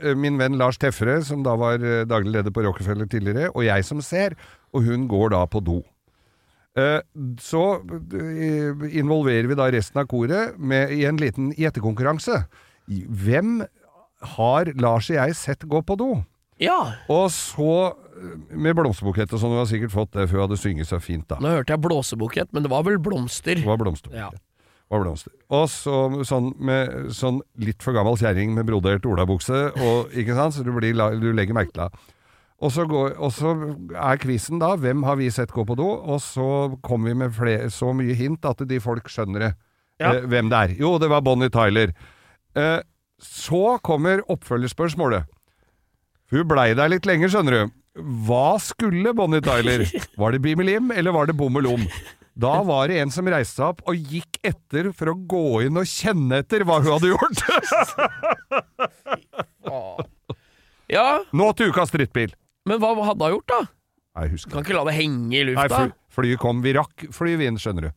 [0.00, 3.66] eh, min venn Lars Teffere, som da var eh, daglig leder på Rockefeller tidligere, og
[3.68, 4.36] jeg som ser,
[4.72, 5.82] og hun går da på do.
[6.72, 7.62] Så
[8.96, 12.38] involverer vi da resten av koret med, i en liten gjettekonkurranse.
[12.88, 13.58] Hvem
[14.38, 16.14] har Lars og jeg sett gå på do?
[16.62, 16.78] Ja.
[17.12, 20.60] Og så, eh, med blomsterbukett og sånn, hun har sikkert fått det før hun hadde
[20.62, 21.40] synget så fint da.
[21.42, 23.58] Nå hørte jeg blåsebukett, men det var vel blomster.
[23.60, 24.22] Det var blomsterbukett.
[24.22, 24.30] Ja.
[24.92, 25.32] Var blomster.
[25.48, 25.98] Og så
[26.28, 30.72] sånn, med sånn litt for gammel kjerring med brodert olabukse, og, ikke sant, så du,
[30.76, 32.08] blir, du legger merke til henne.
[32.62, 33.52] Og så, går, og så
[33.98, 35.88] er quizen da, hvem har vi sett gå på do?
[36.12, 36.44] Og så
[36.86, 39.52] kommer vi med flere, så mye hint at de folk skjønner det,
[39.98, 40.12] Ja.
[40.12, 40.74] eh, hvem det er.
[40.78, 41.90] Jo, det var Bonnie Tyler.
[42.54, 42.78] Eh,
[43.18, 45.26] så kommer oppfølgerspørsmålet.
[46.32, 47.62] Hun blei der litt lenger, skjønner du.
[48.26, 49.80] Hva skulle Bonnie Tyler?
[50.20, 51.82] Var det Bimmelim, eller var det Bommelom?
[52.32, 55.76] Da var det en som reiste seg opp og gikk etter for å gå inn
[55.76, 57.38] og kjenne etter hva hun hadde gjort.
[60.92, 62.34] Ja, Nå til ukas drittbil.
[62.68, 63.60] men hva hadde hun gjort, da?
[64.18, 65.78] Nei, husker Kan ikke la det henge i Nei, lufta.
[65.78, 66.60] fly, flyet kom.
[66.64, 67.92] Vi rakk flyet vi inn, skjønner du.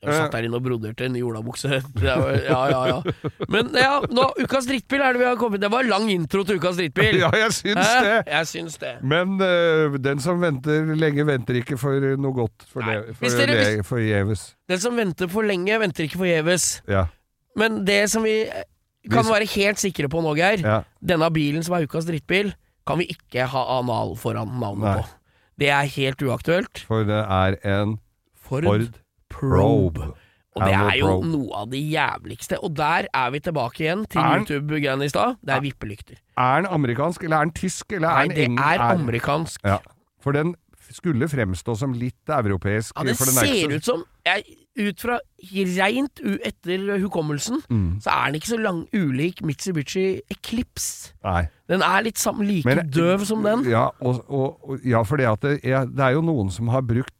[0.00, 1.82] Jeg satt der inne og broderte en ny olabukse.
[2.00, 2.94] Ja, ja, ja.
[3.52, 6.56] Men ja, nå, ukas drittbil er det vi har kommet Det var lang intro til
[6.56, 7.18] ukas drittbil.
[7.24, 7.98] Ja, jeg syns Hæ?
[8.06, 8.14] det.
[8.32, 8.94] Jeg syns det.
[9.04, 12.94] Men uh, den som venter lenge, venter ikke for noe godt for, Nei.
[12.96, 14.46] det, for, Hvis dere- det, for.
[14.72, 16.70] Den som venter for lenge, venter ikke forgjeves.
[16.88, 17.04] Ja.
[17.60, 18.38] Men det som vi
[19.10, 20.78] kan Vi- være helt sikre på nå, Geir ja.
[21.04, 22.54] Denne bilen som er ukas drittbil,
[22.88, 24.96] kan vi ikke ha anal foran navnet Nei.
[25.02, 25.08] på.
[25.60, 26.86] Det er helt uaktuelt.
[26.88, 27.98] For det er en
[28.40, 28.88] Ford, Ford
[29.40, 30.12] Probe.
[30.58, 32.58] Og det er jo noe av det jævligste.
[32.64, 35.36] Og der er vi tilbake igjen til Er YouTube-greiene i stad.
[35.46, 36.18] Det er vippelykter.
[36.36, 38.64] Er den amerikansk, eller er den tysk, eller er den engelsk?
[38.64, 39.60] Nei, det er amerikansk.
[39.64, 39.76] Ja,
[40.20, 40.54] for den
[40.90, 42.96] skulle fremstå som litt europeisk.
[42.98, 45.16] Ja, det for den er ikke ser ut som jeg, Ut fra
[45.82, 47.98] reint u etter hukommelsen, Mm.
[48.00, 51.12] så er den ikke så lang ulik Mitsubishi Eclipse.
[51.24, 51.48] Nei.
[51.68, 53.64] Den er litt sam, like Men- døv som den.
[53.68, 56.82] Ja, og, og, ja for det, at det, er, det er jo noen som har
[56.82, 57.19] brukt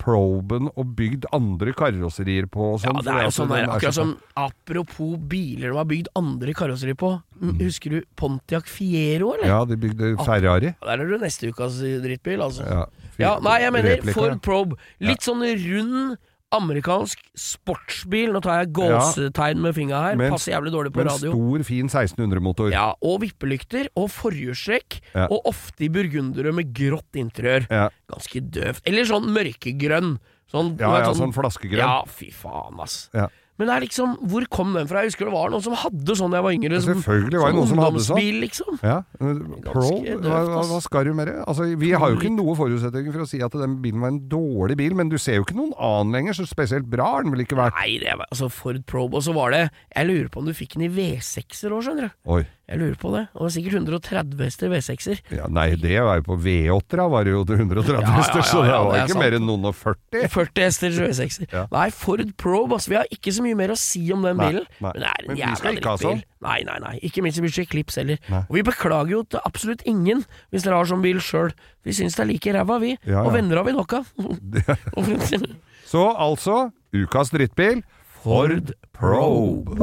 [0.00, 3.00] proben og bygd andre karosserier på og Ja, sånn.
[3.04, 6.96] det er jo sånn der, er akkurat som Apropos biler de har bygd andre karosserier
[6.98, 7.10] på.
[7.40, 9.46] Mm, Husker du Pontiac Fiero, eller?
[9.50, 10.74] Ja, de bygde Ferrari.
[10.80, 12.64] Der er du neste ukas drittbil, altså.
[12.66, 12.86] Ja,
[13.18, 14.12] Ja, nei, jeg mener.
[14.12, 14.76] Ford Probe.
[15.00, 16.16] Litt sånn rund
[16.56, 18.32] amerikansk sportsbil.
[18.34, 20.16] Nå tar jeg gåsetegn med fingra her.
[20.16, 21.32] Men- Passer jævlig dårlig på Men radio.
[21.32, 22.70] stor, fin 1600-motor.
[22.72, 25.26] Ja, og vippelykter og forhjulstrekk, Ja.
[25.30, 27.66] og ofte i burgundere med grått interiør.
[27.70, 27.88] Ja.
[28.10, 28.82] Ganske døvt.
[28.86, 30.18] Eller sånn mørkegrønn.
[30.52, 31.78] Sånn, ja, Ja, sånn, sånn flaskegrønn.
[31.78, 33.08] Ja, fy faen, ass.
[33.12, 33.28] Ja.
[33.58, 35.04] Men det er liksom, hvor kom den fra?
[35.04, 36.80] Jeg husker det var noen som hadde sånn da jeg var yngre.
[36.82, 38.40] Som- selvfølgelig var det noen som hadde sånn.
[38.42, 38.78] liksom.
[38.82, 39.90] Ja, Pro,
[40.24, 41.36] hva, hva, skal du med det?
[41.46, 44.20] Altså, vi har jo ikke noe forutsetninger for å si at den bilen var en
[44.28, 47.30] dårlig bil, men du ser jo ikke noen annen lenger, så spesielt bra har den
[47.34, 47.78] vel ikke vært?
[47.78, 49.14] Nei, det var altså Ford Probe.
[49.20, 52.10] Og så var det Jeg lurer på om du fikk den i V6-er òg, skjønner
[52.10, 52.30] du.
[52.34, 52.42] Oi.
[52.64, 53.22] Jeg lurer på det.
[53.36, 55.18] Og det var sikkert 130 hester V6-er.
[55.36, 58.40] Ja, nei, det var jo på V8-era var det jo til 130 Ja, ja, hester,
[58.40, 59.20] så ja, det ja, var det ikke sant.
[59.20, 60.28] mer enn noen og 40.
[60.32, 61.48] 40 hester V6-er.
[61.52, 61.66] Ja.
[61.74, 62.88] Nei, Ford Probe, altså.
[62.94, 64.66] Vi har ikke så mye mer å si om den Nei, bilen.
[64.80, 64.90] nei.
[64.94, 66.02] Men det er en jævla drittbil.
[66.04, 66.22] sånn.
[66.44, 66.94] Nei, nei, nei.
[67.08, 68.18] Ikke Mitsubishi Eclipse heller.
[68.32, 68.42] Nei.
[68.48, 71.52] Og vi beklager jo til absolutt ingen hvis dere har sånn bil sjøl.
[71.84, 72.94] Vi syns det er like ræva, vi.
[73.04, 73.24] Ja, ja.
[73.28, 74.10] Og venner har vi nok av.
[75.94, 77.82] Så altså, ukas drittbil,
[78.24, 79.76] Ford Probe.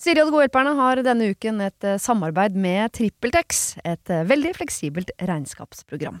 [0.00, 4.26] Siri og De gode hjelperne har denne uken et eh, samarbeid med TrippelTex, et eh,
[4.28, 6.20] veldig fleksibelt regnskapsprogram.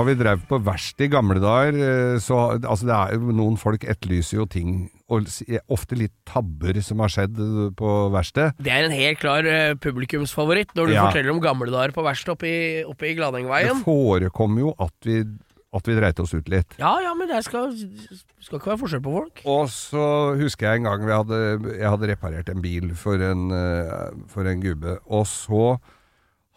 [0.00, 3.58] Da vi drev på verksted i gamle dager, eh, så altså det er, jo- Noen
[3.60, 5.26] folk etterlyser jo ting, og
[5.68, 8.54] ofte litt tabber som har skjedd eh, på verksted.
[8.64, 11.04] Det er en helt klar eh, publikumsfavoritt når du Ja.
[11.10, 13.82] forteller om gamle dager på verksted oppe i, i Det Gladengveien.
[13.84, 15.18] forekommer jo at vi,
[15.74, 16.78] at vi dreit oss ut litt.
[16.80, 17.74] Ja ja, men det skal,
[18.40, 19.42] skal ikke være forskjell på folk.
[19.44, 20.06] Og så
[20.40, 23.50] husker jeg en gang vi hadde, jeg hadde reparert en bil for en,
[24.32, 25.76] for en gubbe, og så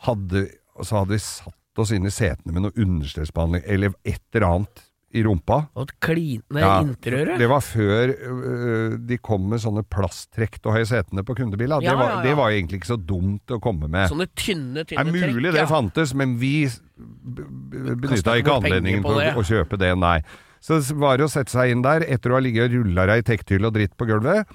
[0.08, 0.48] hadde,
[0.82, 4.84] så hadde vi satt oss inn i setene med noe understellsbehandling, eller et eller annet
[5.14, 5.60] i rumpa.
[5.78, 7.36] Og et klinende Ja, interiør.
[7.38, 11.36] Det var før øh, de kom med sånne plasttrekk til å ha i setene på
[11.38, 11.84] kundebiler.
[11.86, 14.08] Ja, det, var, ja, det var egentlig ikke så dumt å komme med.
[14.10, 15.14] Sånne tynne, tynne trekk?
[15.14, 15.60] det er mulig trekk.
[15.60, 16.56] det fantes, men vi
[16.98, 20.18] benytta ikke anledningen til å, å kjøpe det, nei.
[20.64, 23.26] Så var det å sette seg inn der etter å ha ligget og rulla i
[23.28, 24.48] tekktyll og dritt på gulvet.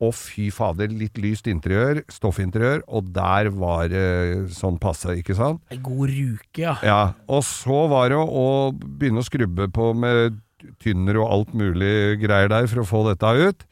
[0.00, 5.60] Og fy fader, litt lyst interiør, stoffinteriør, og der var det sånn passe, ikke sant?
[5.68, 6.76] En god ruke, ja.
[6.86, 10.40] Ja, og så var det å begynne å skrubbe på med
[10.80, 13.66] tynner og alt mulig greier der for å få dette ut.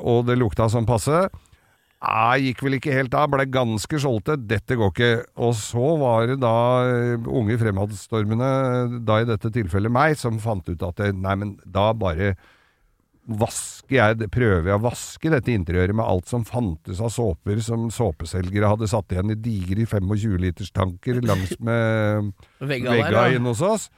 [0.00, 1.26] Og det lukta sånn passe.
[2.04, 4.36] Nei, gikk vel ikke helt av, ble ganske skjolte.
[4.48, 5.12] Dette går ikke.
[5.40, 6.56] Og så var det da
[6.88, 8.50] eh, unge fremadstormende,
[9.08, 12.34] da i dette tilfellet meg, som fant ut at det, nei, men da bare
[13.24, 17.86] vasker jeg, prøver jeg å vaske dette interiøret med alt som fantes av såper som
[17.92, 23.88] såpeselgere hadde satt igjen i digre 25-literstanker langs med Vegga inne inn hos oss.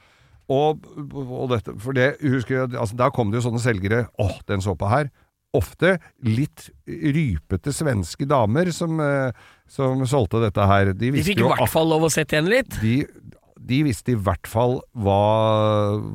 [0.47, 4.37] Og, og dette, for det husker jeg, altså, Da kom det jo sånne selgere Åh,
[4.47, 5.09] den såpa her.
[5.57, 9.35] Ofte litt rypete svenske damer som, eh,
[9.71, 10.93] som solgte dette her.
[10.93, 12.79] De De fikk i hvert fall lov å sette igjen litt.
[12.79, 13.01] de,
[13.59, 15.21] de visste i hvert fall hva,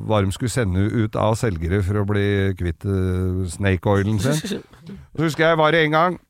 [0.07, 2.27] hva de skulle sende ut av selgere for å bli
[2.59, 4.61] kvitt uh, snake oilen sin.
[5.15, 6.21] Så husker jeg var det en gang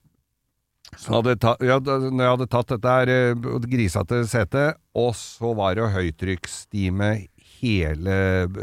[1.00, 5.54] så hadde ta, ja, når jeg hadde tatt dette her uh, grisete setet, og så
[5.58, 7.10] var det høytrykksstime
[7.64, 8.60] hele eh,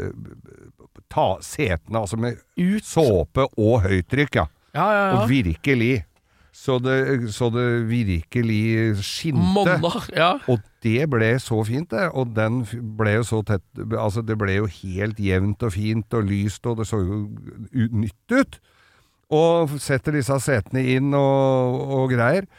[1.11, 2.85] ta, setene, altså med Ut.
[2.85, 4.45] såpe og høytrykk, ja.
[4.71, 5.15] Ja, ja, ja.
[5.17, 6.05] Og virkelig.
[6.51, 9.39] Så det, så det virkelig skinte.
[9.55, 9.91] Monna.
[10.11, 10.33] Ja.
[10.51, 12.09] Og det ble så fint, det.
[12.11, 12.65] Og den
[12.97, 16.81] ble jo så tett Altså, det ble jo helt jevnt og fint og lyst, og
[16.81, 17.21] det så jo
[17.71, 18.59] nytt ut.
[19.31, 22.49] Og setter disse setene inn og, og greier.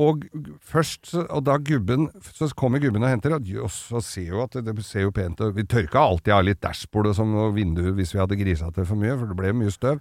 [0.00, 0.22] Og
[0.64, 4.70] først, og da gubben Så kommer gubben og henter, og så ser jo at det,
[4.78, 5.52] det ser jo pent ut.
[5.58, 8.86] Vi tørka alltid av litt dashbord og sånn, og vinduer hvis vi hadde grisa til
[8.88, 10.00] for mye, for det ble mye støv.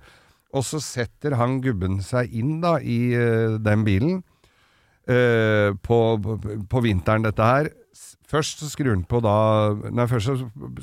[0.56, 4.22] Og så setter han gubben seg inn da i uh, den bilen
[5.10, 7.70] uh, på, på, på vinteren, dette her.
[8.30, 9.34] Først så skrur han på da
[9.90, 10.36] Nei, først så,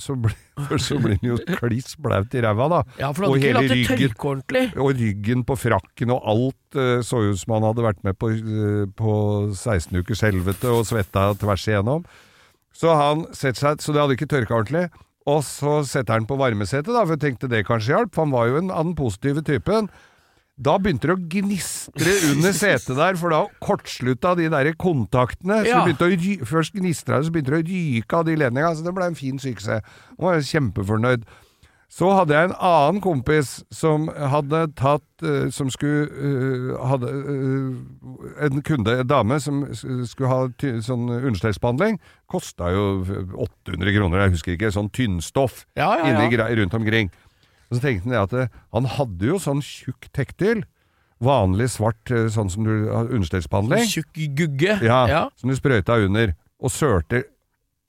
[0.03, 0.35] så, blir,
[0.69, 2.81] først så blir han jo kliss blaut i ræva, da.
[2.99, 4.65] ja, for han Og hadde ikke latt det ordentlig.
[4.75, 8.33] Og ryggen på frakken og alt uh, så ut som han hadde vært med på,
[8.99, 9.13] på
[9.55, 12.07] 16 ukers helvete og svetta tvers igjennom.
[12.77, 14.87] Så han setter seg, så det hadde ikke tørka ordentlig.
[15.27, 18.35] Og så setter han på varmesetet, da, for jeg tenkte det kanskje hjalp, for han
[18.35, 19.89] var jo en av den positive typen.
[20.57, 25.59] Da begynte det å gnistre under setet der, for da kortslutta de der kontaktene.
[25.67, 25.83] Så Ja.
[25.85, 28.77] ry Først gnistra det, så begynte det å ryke av de ledningene.
[28.77, 29.83] Så det ble en fin suksess.
[30.17, 31.25] Han var kjempefornøyd.
[31.97, 38.47] Så hadde jeg en annen kompis som hadde tatt eh, Som skulle eh, Hadde eh,
[38.47, 40.41] en kunde, en dame, som skulle ha
[40.85, 41.97] sånn understellsbehandling.
[42.29, 42.83] Kosta jo
[43.47, 44.73] 800 kroner, jeg husker ikke.
[44.75, 46.27] Sånn tynnstoff Ja, ja, ja.
[46.27, 47.11] Inni, rundt omkring.
[47.71, 50.67] Og så tenkte jeg at han hadde jo sånn tjukk tektil.
[51.25, 53.89] Vanlig svart, sånn som du har understellsbehandling.
[53.89, 54.77] Tjukk gugge.
[54.85, 55.23] Ja, ja.
[55.41, 56.37] som du sprøyta under.
[56.61, 57.25] Og sørte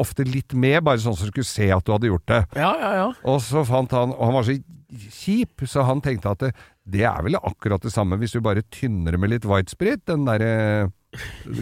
[0.02, 2.42] ofte litt med, bare sånn som skulle se at du hadde gjort det.
[2.60, 3.08] Ja, ja, ja.
[3.28, 6.52] Og så fant han Og han var så kjip, så han tenkte at det,
[6.88, 10.88] det er vel akkurat det samme hvis du bare tynner med litt whitesprit, den derre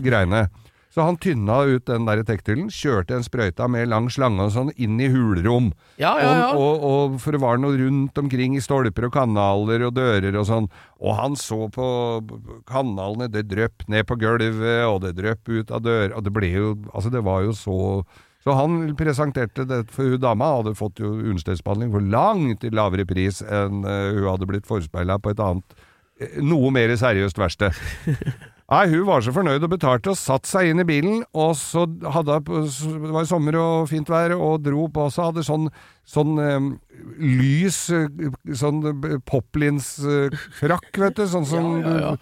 [0.06, 0.46] greiene.
[0.96, 4.70] Så han tynna ut den der tektilen, kjørte en sprøyta med lang slange og sånn
[4.80, 5.74] inn i hulrom.
[6.00, 6.46] Ja, ja, ja.
[6.56, 10.38] Og, og, og for det var noe rundt omkring i stolper og kanaler og dører
[10.40, 10.70] og sånn.
[11.04, 11.88] Og han så på
[12.72, 16.54] kanalene, det drøp ned på gulvet, og det drøp ut av dører, og det ble
[16.54, 17.76] jo Altså, det var jo så
[18.46, 23.42] så han presenterte det for hun dama, hadde fått jo understedsbehandling for langt lavere pris
[23.42, 25.80] enn eh, hun hadde blitt forespeila på et annet,
[26.22, 27.74] eh, noe mer seriøst verksted.
[28.66, 31.84] Nei, hun var så fornøyd og betalte og satte seg inn i bilen, og så
[32.16, 35.68] hadde det var sommer og fint vær, og dro på så hadde sånn,
[36.10, 36.72] sånn eh,
[37.22, 38.08] lys, eh,
[38.58, 38.80] sånn
[39.30, 42.16] poplinsfrakk, poplins-frakk, vet du, sånn som Ja, ja, ja.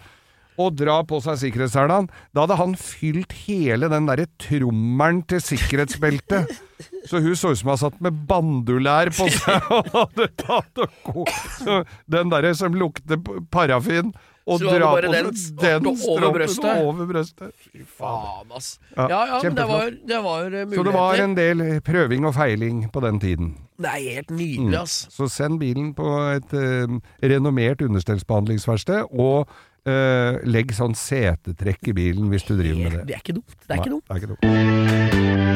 [0.60, 2.12] og dra på seg sikkerhetshælene.
[2.36, 6.52] Da hadde han fylt hele den derre trommelen til sikkerhetsbeltet.
[7.08, 10.84] Så hun så ut som hun hadde satt med bandulær på seg og hadde tatt
[10.84, 11.82] og ko-
[12.12, 13.16] Den derre som lukter
[13.52, 14.12] parafin.
[14.46, 15.12] Og dra på den
[15.56, 16.76] den over brøstet.
[16.84, 17.52] Over brøstet.
[17.96, 18.78] Faen, ass.
[18.96, 20.76] Ja, Ja, ja, men det var, det var eh, muligheter.
[20.76, 23.54] Så det var en del prøving og feiling på den tiden.
[23.80, 25.06] Det er helt nydelig, ass.
[25.10, 26.04] Så send bilen på
[26.36, 26.86] et eh,
[27.24, 29.48] renommert understellsbehandlingsverksted, og
[29.88, 33.06] eh, legg sånn setetrekk i bilen hvis du driver med det.
[33.08, 33.56] Det er ikke dumt.
[33.64, 34.08] Det er ikke dumt.
[34.12, 35.54] Nei, det er ikke dumt.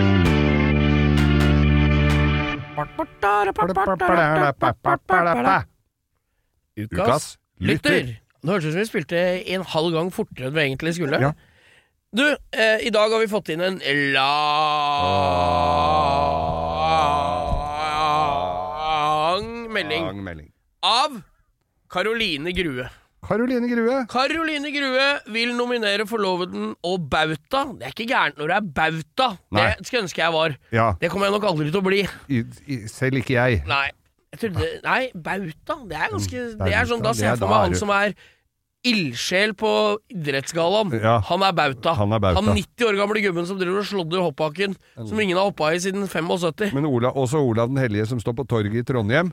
[6.78, 8.16] Ukas lytter.
[8.43, 9.22] Det hørtes ut som vi spilte
[9.55, 11.18] en halv gang fortere enn vi egentlig skulle.
[11.20, 11.32] Ja.
[12.14, 13.80] Du, eh, i dag har vi fått inn en
[19.39, 20.49] lang melding Lang melding.
[20.82, 21.20] av
[21.91, 22.86] Karoline Grue.
[23.28, 23.95] Karoline Grue.
[24.12, 27.64] Karoline Grue vil nominere forloveden og bauta.
[27.78, 29.28] Det er ikke gærent når det er bauta.
[29.57, 29.64] Nei.
[29.78, 30.55] Det skulle ønske jeg var.
[30.72, 32.03] Ja, Det kommer jeg nok aldri til å bli.
[32.28, 33.62] i, i, selv ikke jeg.
[33.68, 33.89] Nei.
[34.39, 35.78] Trodde, nei, bauta.
[35.89, 38.14] Det er ganske Det er sånn, Da ser jeg for meg han som er
[38.86, 39.70] ildsjel på
[40.14, 40.93] idrettsgallaen.
[41.03, 41.16] Ja.
[41.28, 41.95] Han er bauta.
[41.99, 42.45] Han er bauta.
[42.55, 46.07] 90 år gamle gubben som driver og slådder hoppbakken, som ingen har hoppa i siden
[46.07, 46.70] 75.
[46.76, 49.32] Men Ola, også Olav den hellige som står på torget i Trondheim,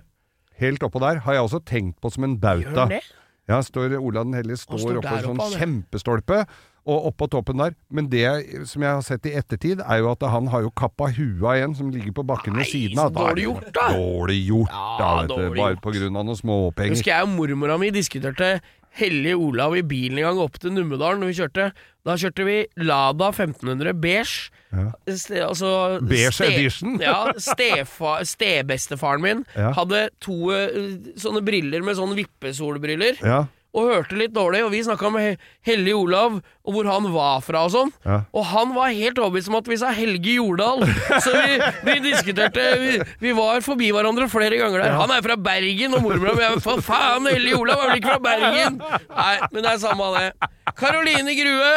[0.62, 2.66] helt oppå der, har jeg også tenkt på som en bauta.
[2.66, 3.04] Gjør han det?
[3.46, 6.40] Ja, står Olav den hellige står står oppå en sånn oppe, han, kjempestolpe,
[6.86, 7.74] og oppå toppen der.
[7.90, 8.26] Men det
[8.70, 11.56] som jeg har sett i ettertid, er jo at han har jo kappa huet av
[11.66, 13.10] en som ligger på bakken Nei, ved siden av.
[13.12, 13.88] Er dårlig gjort, da.
[13.98, 15.60] Dårlig gjort, Ja, da, vet du.
[15.60, 16.94] Bare på grunn av noen småpenger.
[16.98, 18.52] Husker jeg og mormora mi diskuterte
[18.96, 21.66] Hellige Olav i bilen en gang opp til Numedalen når vi kjørte.
[22.08, 24.52] Da kjørte vi Lada 1500 beige.
[24.72, 24.86] Ja.
[25.10, 25.72] Ste, altså,
[26.06, 26.96] Beige edition?
[27.04, 29.74] Ja, stefa, stebestefaren min Ja.
[29.76, 33.20] hadde to eh, sånne briller med sånne vippesolbriller.
[33.26, 33.42] Ja,
[33.76, 37.66] Og hørte litt dårlig, og vi snakka med Hellig Olav og hvor han var fra
[37.68, 37.92] og sånn.
[38.08, 38.22] Ja.
[38.32, 40.86] Og han var helt overbevist om at vi sa Helge Jordal.
[41.22, 44.96] Så vi, vi diskuterte vi, vi var forbi hverandre flere ganger der.
[44.98, 48.16] Han er fra Bergen, og mormora mi er For faen, Hellige Olav er vel ikke
[48.16, 48.80] fra Bergen?
[49.12, 50.52] Nei, men det er samme av det.
[50.80, 51.74] Karoline Grue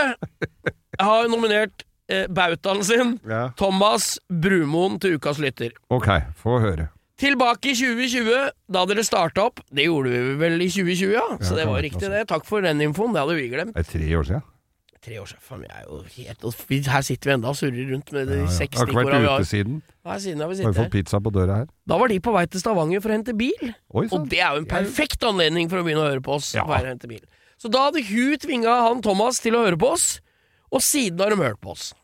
[1.03, 3.49] har nominert eh, bautaen sin, ja.
[3.59, 5.74] Thomas Brumoen, til ukas lytter.
[5.94, 6.88] Ok, få høre.
[7.18, 9.58] Tilbake i 2020, da dere starta opp.
[9.74, 11.24] Det gjorde vi vel i 2020, ja.
[11.42, 12.20] Så det var riktig, det.
[12.30, 13.10] Takk for den infoen.
[13.16, 13.74] Det hadde vi glemt.
[13.74, 14.44] Det er tre år siden.
[15.02, 15.62] Tre år siden.
[15.62, 18.52] Vi er jo helt Her sitter vi enda og surrer rundt med de Ja, ja.
[18.54, 19.80] seks Har ikke vært ute siden.
[20.06, 20.78] Her siden har vi Har vi sittet.
[20.84, 21.66] fått pizza på døra her?
[21.86, 23.74] Da var de på vei til Stavanger for å hente bil.
[23.94, 24.06] Oi.
[24.10, 26.54] Og det er jo en perfekt anledning for å begynne å høre på oss.
[26.54, 26.64] Ja.
[26.66, 27.22] på å hente bil.
[27.58, 30.20] Så da hadde hun tvinga han Thomas til å høre på oss,
[30.70, 31.94] og siden har de hørt på oss.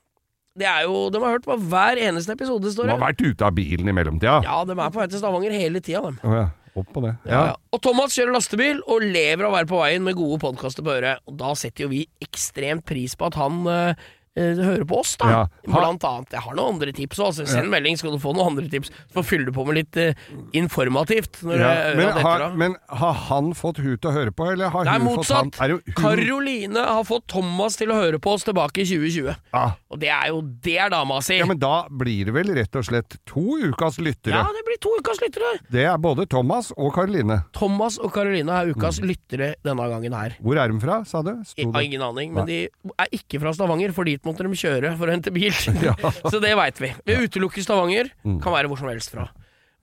[0.55, 3.47] Det er jo, De har hørt på hver eneste episode, står De har vært ute
[3.47, 4.39] av bilen i mellomtida.
[4.47, 6.21] Ja, de er på vei til Stavanger hele tida, dem.
[6.23, 6.45] Å ja.
[6.75, 7.13] Opp på det.
[7.31, 7.41] Ja.
[7.53, 7.55] Ja.
[7.71, 10.91] Og Thomas kjører lastebil og lever av å være på veien med gode podkaster på
[10.97, 11.23] øret.
[11.31, 14.07] Og da setter jo vi ekstremt pris på at han eh,
[14.37, 15.31] eh, hører på oss, da.
[15.31, 15.43] Ja.
[15.67, 16.33] Blant annet.
[16.35, 18.91] Jeg har noen andre tips òg, så send melding, skal du få noen andre tips.
[19.15, 20.13] Så fyller du på med litt uh,
[20.55, 21.41] informativt.
[21.45, 24.73] Ja, øra men, detter har, men har han fått hun til å høre på, eller
[24.75, 25.51] har hun fått han?
[25.53, 25.85] motsatt.
[25.87, 25.95] Det?
[25.99, 29.35] Karoline har fått Thomas til å høre på oss tilbake i 2020.
[29.55, 31.39] Ah, Og det er jo det er dama si.
[31.41, 34.35] ja, men da blir det vel rett og slett to ukas lyttere.
[34.41, 35.55] Ja, det blir to ukas lyttere.
[35.73, 37.41] Det er både Thomas og Karoline.
[37.57, 39.09] Thomas og Karoline er ukas Mm.
[39.11, 40.37] lyttere denne gangen her.
[40.41, 41.33] Hvor er de fra, sa du?
[41.59, 42.59] Jeg har ingen aning, men de
[42.99, 45.53] er ikke fra Stavanger, for dit måtte de kjøre for å hente bil.
[46.33, 46.95] Så det veit vi.
[47.05, 48.41] Vi utelukker Stavanger, Mm.
[48.43, 49.29] kan være hvor som helst fra.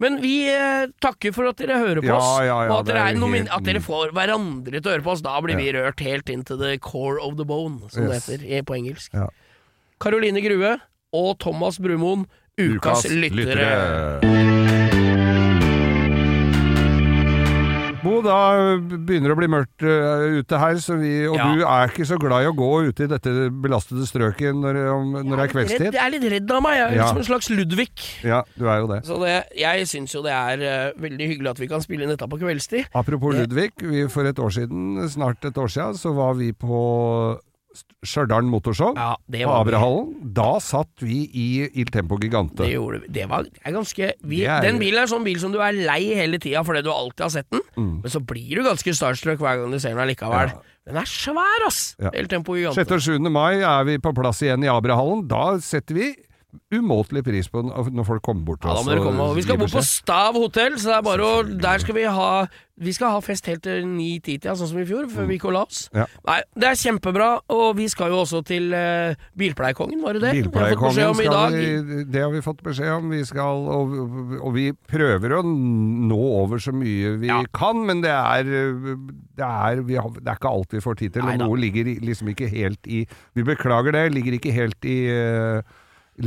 [0.01, 2.87] Men vi eh, takker for at dere hører på Ja, oss, ja, ja, og at
[2.89, 5.21] dere, er er helt at dere får hverandre til å høre på oss.
[5.21, 8.25] Da blir vi rørt helt inn til the core of the bone, som Yes.
[8.25, 9.13] det heter på engelsk.
[9.13, 9.27] Ja.
[10.01, 10.79] Karoline Grue
[11.13, 12.25] og Thomas Brumoen,
[12.57, 15.00] ukas, lyttere.
[18.01, 18.35] Bo, da
[18.81, 21.49] begynner det å bli mørkt øh, ute her, så vi, og Ja.
[21.53, 25.11] du er ikke så glad i å gå ute i dette belastede strøket når, om,
[25.19, 25.85] når det er kveldstid?
[25.93, 26.77] jeg er litt redd av meg.
[26.79, 27.07] Jeg er Ja.
[27.11, 27.91] som en slags Ludvig.
[28.25, 29.01] Ja, du er jo det.
[29.05, 32.09] Så det, jeg syns jo det er uh, veldig hyggelig at vi kan spille inn
[32.15, 32.89] dette på kveldstid.
[32.95, 36.51] Apropos Det- Ludvig, vi, for et år siden, snart et år siden, så var vi
[36.53, 37.37] på
[38.03, 38.95] Stjørdal Motorshow.
[38.97, 39.15] Ja,
[39.45, 39.51] På.
[39.61, 40.33] Abrahallen.
[40.33, 42.57] Da satt vi i Il Tempo Gigante.
[42.65, 43.07] Det gjorde vi.
[43.19, 45.71] Det var er ganske vi, Det er- Den bilen er sånn bil som du er
[45.71, 48.01] lei hele tida fordi du alltid har sett den, Mm.
[48.01, 50.49] men så blir du ganske starstruck hver gang du ser den allikevel.
[50.51, 50.59] Ja.
[50.87, 51.95] Den er svær, ass!
[51.99, 52.09] Ja.
[52.13, 52.75] Il Tempo Gigante.
[52.75, 52.91] 6.
[52.91, 53.29] og 7.
[53.31, 55.27] mai er vi på plass igjen i Abrahallen.
[55.27, 56.15] Da setter vi
[56.71, 58.85] umåtelig pris på når folk kommer bort til Ja, oss.
[58.85, 59.29] må dere komme.
[59.35, 59.81] Vi skal bo på.
[59.85, 62.47] Stav hotell, så det er bare å Der skal vi ha
[62.81, 65.53] Vi skal ha fest helt til ni-ti-tida, sånn som i fjor, før vi gikk og
[65.53, 65.83] la oss.
[65.93, 65.99] Mm.
[65.99, 66.05] Ja.
[66.25, 70.31] Nei, det er kjempebra, og vi skal jo også til uh, Bilpleiekongen, var det det?
[70.39, 73.11] Bilpleiekongen om i skal vi Det har vi fått beskjed om.
[73.13, 73.93] Vi skal, og,
[74.41, 77.43] og vi prøver å nå over så mye vi Ja.
[77.53, 81.13] kan, men det er, det, er, vi har, det er ikke alt vi får tid
[81.19, 81.21] til.
[81.21, 83.05] Og noe ligger liksom ikke helt i
[83.37, 85.61] Vi beklager det, ligger ikke helt i eh,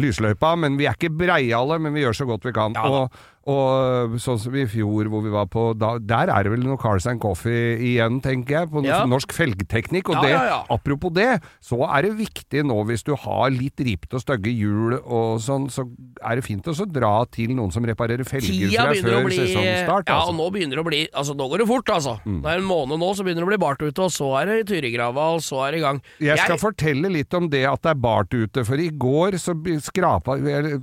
[0.00, 2.76] lysløypa, men vi er ikke breiale, men vi gjør så godt vi kan.
[2.78, 6.52] Ja og, og sånn som i fjor hvor vi var på da, Der er det
[6.54, 8.70] vel noe Cars and Coffee igjen, tenker jeg.
[8.70, 9.04] På Ja.
[9.06, 10.08] norsk felgteknikk.
[10.08, 13.76] Og Ja, det, ja, apropos det, så er det viktig nå hvis du har litt
[13.76, 15.84] ripete og stygge hjul og sånn, så
[16.24, 20.08] er det fint å dra til noen som reparerer felger å før bli sesongstart.
[20.08, 20.28] Ja, Altså.
[20.30, 22.18] og nå begynner det å bli Altså, nå går det fort, altså.
[22.24, 24.46] Det er en måned nå, så begynner det å bli bart ute, og så er
[24.46, 26.00] det Tyrigrava, og så er det i gang.
[26.20, 29.54] Jeg skal fortelle litt om det at det er bart ute, for i går så
[29.84, 30.80] skrapa eller,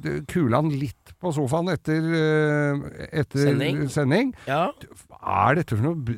[0.71, 3.83] litt på sofaen etter, eh, etter Sending.
[3.93, 4.33] sending.
[4.49, 4.71] Ja.
[5.21, 6.17] Er dette for noe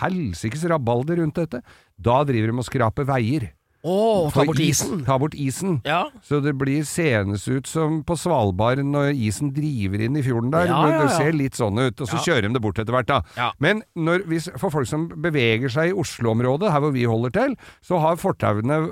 [0.00, 1.62] helsikes rabalder rundt dette?
[2.00, 3.50] Da driver de og skraper veier.
[3.80, 5.04] Å, ta bort is- isen.
[5.06, 5.78] Ta bort isen.
[5.88, 6.02] Ja.
[6.26, 10.66] Så det blir seende ut som på Svalbard når isen driver inn i fjorden der.
[10.68, 10.98] Ja, ja.
[11.06, 13.50] Det ser litt sånn ut, og så kjører de det bort etter hvert, da.
[13.58, 17.56] Men når, hvis, for folk som beveger seg i Oslo-området, her hvor vi holder til,
[17.80, 18.82] så har fortauene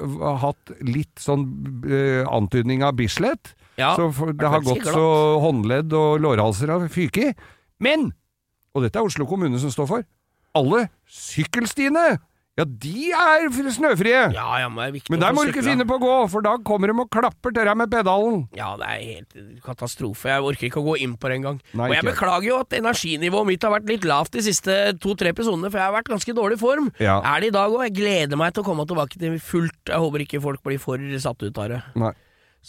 [0.41, 1.45] hatt litt sånn
[1.85, 3.53] uh, antydning av Bislett.
[3.77, 5.05] Så for, det har gått så
[5.45, 7.37] håndledd og lårhalser har fyket.
[7.79, 8.09] Men,
[8.75, 10.09] og dette er Oslo kommune som står for,
[10.59, 12.17] alle sykkelstiene,
[12.59, 14.23] ja de er snøfrie.
[14.35, 16.15] Ja, ja, men det er viktig Men der må du ikke finne på å gå,
[16.33, 18.41] for da kommer de og klapper til deg med pedalen.
[18.59, 20.33] Ja, det er helt katastrofe.
[20.33, 21.61] Jeg orker ikke å gå inn på det engang.
[21.77, 22.11] Og jeg ikke.
[22.11, 25.87] beklager jo at energinivået mitt har vært litt lavt de siste to-tre episodene, for jeg
[25.87, 26.91] har vært ganske dårlig form.
[26.99, 27.21] Ja.
[27.23, 27.85] Er det i dag òg?
[27.87, 29.79] Jeg gleder meg til å komme tilbake til fullt.
[29.87, 31.85] Jeg håper ikke folk blir for satt ut av det.
[31.99, 32.15] Nei.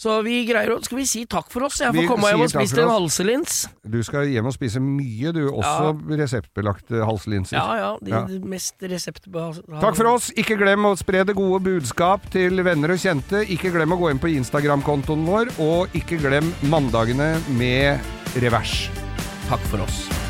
[0.00, 1.80] Så vi greier å Skal vi si takk for oss?
[1.82, 3.56] Jeg Vi får komme hjem og spise en halselins.
[3.84, 5.42] Du skal hjem og spise mye, du.
[5.50, 7.58] Også reseptbelagte halslinser.
[7.58, 8.22] Ja ja, de, Ja.
[8.40, 10.30] mest reseptbelagte Takk for oss.
[10.40, 13.44] Ikke glem å spre det gode budskap til venner og kjente.
[13.44, 18.00] Ikke glem å gå inn på Instagram-kontoen vår, og ikke glem mandagene med
[18.40, 18.88] revers.
[19.50, 20.29] Takk for oss.